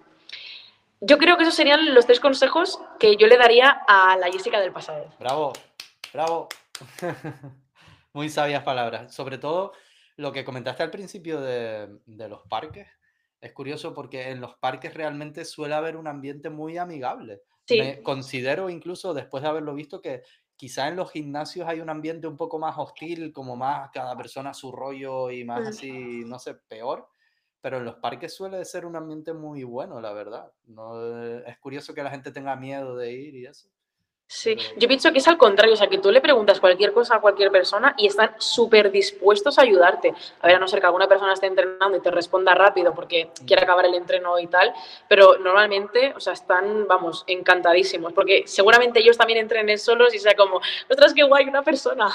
[1.01, 4.59] Yo creo que esos serían los tres consejos que yo le daría a la Jessica
[4.59, 5.05] del pasado.
[5.19, 5.53] Bravo,
[6.13, 6.49] bravo.
[8.13, 9.13] Muy sabias palabras.
[9.13, 9.73] Sobre todo
[10.17, 12.87] lo que comentaste al principio de, los parques.
[13.41, 17.41] Es curioso porque en los parques realmente suele haber un ambiente muy amigable.
[17.69, 20.23] Me considero incluso, después de haberlo visto, que
[20.55, 24.51] quizá en los gimnasios hay un ambiente un poco más hostil, como más cada persona
[24.51, 25.67] a su rollo y más mm.
[25.67, 27.09] así, no sé, peor.
[27.61, 30.51] Pero en los parques suele ser un ambiente muy bueno, la verdad.
[30.65, 33.69] No, es curioso que la gente tenga miedo de ir y eso.
[34.27, 37.15] Sí, yo pienso que es al contrario, o sea, que tú le preguntas cualquier cosa
[37.15, 40.15] a cualquier persona y están súper dispuestos a ayudarte.
[40.41, 43.29] A ver, a no ser que alguna persona esté entrenando y te responda rápido porque
[43.45, 43.65] quiere mm.
[43.65, 44.73] acabar el entreno y tal,
[45.07, 50.35] pero normalmente, o sea, están, vamos, encantadísimos, porque seguramente ellos también entrenen solos y sea
[50.35, 52.07] como, ostras, qué guay, una persona.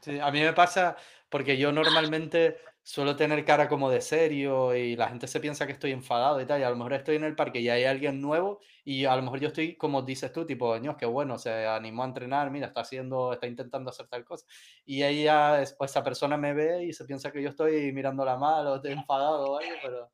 [0.00, 0.96] Sí, a mí me pasa
[1.30, 2.58] porque yo normalmente
[2.88, 6.46] suelo tener cara como de serio y la gente se piensa que estoy enfadado y
[6.46, 9.14] tal, y a lo mejor estoy en el parque y hay alguien nuevo y a
[9.14, 12.50] lo mejor yo estoy, como dices tú, tipo, Dios, qué bueno, se animó a entrenar,
[12.50, 14.46] mira, está haciendo, está intentando hacer tal cosa.
[14.86, 18.66] Y ella, pues, esa persona me ve y se piensa que yo estoy mirándola mal
[18.66, 20.10] o estoy enfadado o algo, pero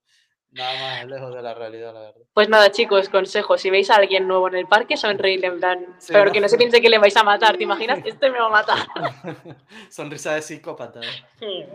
[0.50, 2.22] nada más lejos de la realidad, la verdad.
[2.32, 5.96] Pues nada, chicos, consejo, si veis a alguien nuevo en el parque, sonreír en plan,
[6.08, 8.00] pero que no se piense que le vais a matar, ¿te imaginas?
[8.04, 8.88] Este me va a matar.
[9.90, 11.00] Sonrisa de psicópata.
[11.40, 11.68] ¿eh?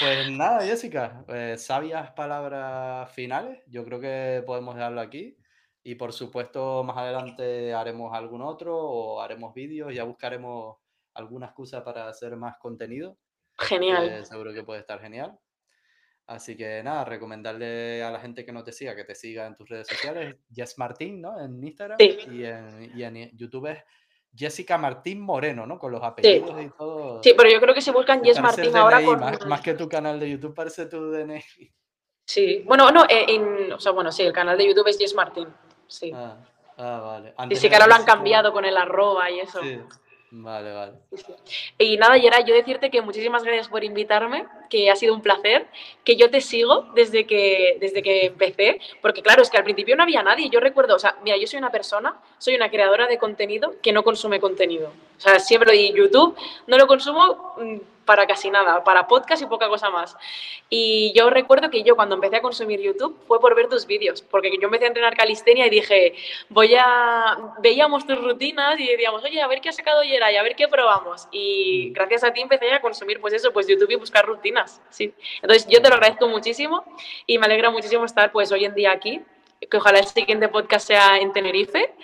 [0.00, 3.62] Pues nada, Jessica, pues, sabias palabras finales.
[3.66, 5.36] Yo creo que podemos dejarlo aquí.
[5.82, 9.94] Y por supuesto, más adelante haremos algún otro o haremos vídeos.
[9.94, 10.78] Ya buscaremos
[11.12, 13.18] alguna excusa para hacer más contenido.
[13.58, 14.24] Genial.
[14.24, 15.38] seguro que puede estar genial.
[16.26, 19.54] Así que nada, recomendarle a la gente que no te siga, que te siga en
[19.54, 20.36] tus redes sociales.
[20.50, 21.38] Jess Martín, ¿no?
[21.38, 21.98] En Instagram.
[22.00, 23.84] Y, en, y en YouTube es
[24.34, 25.78] Jessica Martín Moreno, ¿no?
[25.78, 27.22] Con los apellidos y todo.
[27.22, 29.00] Sí, pero yo creo que si buscan Jess Martín ahora
[29.46, 31.42] más, que tu canal de YouTube parece tu DNI.
[32.24, 35.14] Sí, bueno, no, eh, en, o sea, bueno, sí, el canal de YouTube es Jess
[35.14, 35.48] Martín,
[35.88, 36.12] sí.
[36.14, 36.36] Ah,
[36.76, 37.34] ah vale.
[37.50, 39.60] y sí que ahora lo han cambiado con el arroba y eso.
[39.62, 39.80] Sí.
[40.32, 40.92] Vale, vale.
[41.76, 45.66] Y nada, Yera, yo decirte que muchísimas gracias por invitarme, que ha sido un placer,
[46.04, 49.96] que yo te sigo desde que, desde que empecé, porque claro, es que al principio
[49.96, 50.48] no había nadie.
[50.48, 53.92] Yo recuerdo, o sea, mira, yo soy una persona, soy una creadora de contenido que
[53.92, 54.92] no consume contenido.
[55.18, 56.36] O sea, siempre digo, YouTube
[56.66, 57.76] no lo consumo mm,
[58.10, 60.16] para casi nada, para podcast y poca cosa más.
[60.68, 64.20] Y yo recuerdo que yo cuando empecé a consumir YouTube fue por ver tus vídeos,
[64.22, 66.14] porque yo empecé a entrenar calistenia y dije,
[66.48, 70.42] voy a, veíamos tus rutinas y decíamos, oye, a ver qué ha sacado Yeray, a
[70.42, 71.28] ver qué probamos.
[71.30, 74.59] Y gracias a ti empecé a consumir pues eso, pues YouTube y buscar rutinas.
[74.90, 75.14] Sí.
[75.42, 76.84] Entonces yo te lo agradezco muchísimo
[77.26, 79.22] y me alegra muchísimo estar pues hoy en día aquí,
[79.70, 81.94] que ojalá el siguiente podcast sea en Tenerife.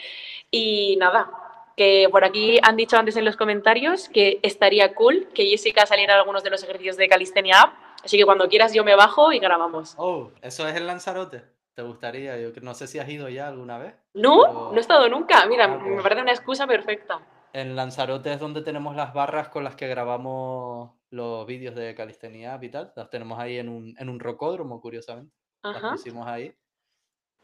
[0.51, 1.31] Y nada,
[1.77, 6.15] que por aquí han dicho antes en los comentarios que estaría cool que Jessica saliera
[6.15, 7.75] a algunos de los ejercicios de Calistenia App.
[8.05, 9.95] Así que cuando quieras yo me bajo y grabamos.
[9.99, 11.43] Oh, ¿eso es el Lanzarote?
[11.75, 12.39] ¿Te gustaría?
[12.39, 13.95] Yo no sé si has ido ya alguna vez.
[14.15, 15.45] No, no he estado nunca.
[15.45, 17.21] Mira, ah, me parece una excusa perfecta.
[17.53, 22.55] En Lanzarote es donde tenemos las barras con las que grabamos los vídeos de calistenia
[22.55, 22.93] App y tal.
[22.97, 25.35] Las tenemos ahí en un, en un rocódromo, curiosamente.
[25.63, 26.55] Las pusimos ahí.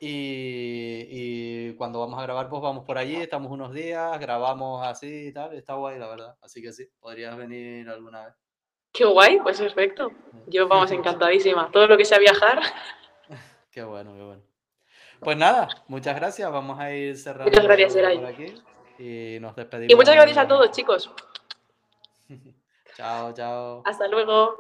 [0.05, 5.33] Y, cuando vamos a grabar, pues vamos por allí, estamos unos días, grabamos así y
[5.33, 6.37] tal, está guay, la verdad.
[6.43, 8.35] Así que sí, podrías venir alguna vez.
[8.93, 10.11] Qué guay, pues perfecto.
[10.49, 11.71] Yo vamos encantadísima.
[11.71, 12.61] Todo lo que sea viajar.
[13.71, 14.43] qué bueno, qué bueno.
[15.21, 16.51] Pues nada, muchas gracias.
[16.51, 18.55] Vamos a ir cerrando muchas gracias, por aquí
[18.99, 19.93] y nos despedimos.
[19.93, 21.11] Y muchas gracias a todos, chicos.
[22.97, 23.83] chao, chao.
[23.85, 24.57] Hasta luego.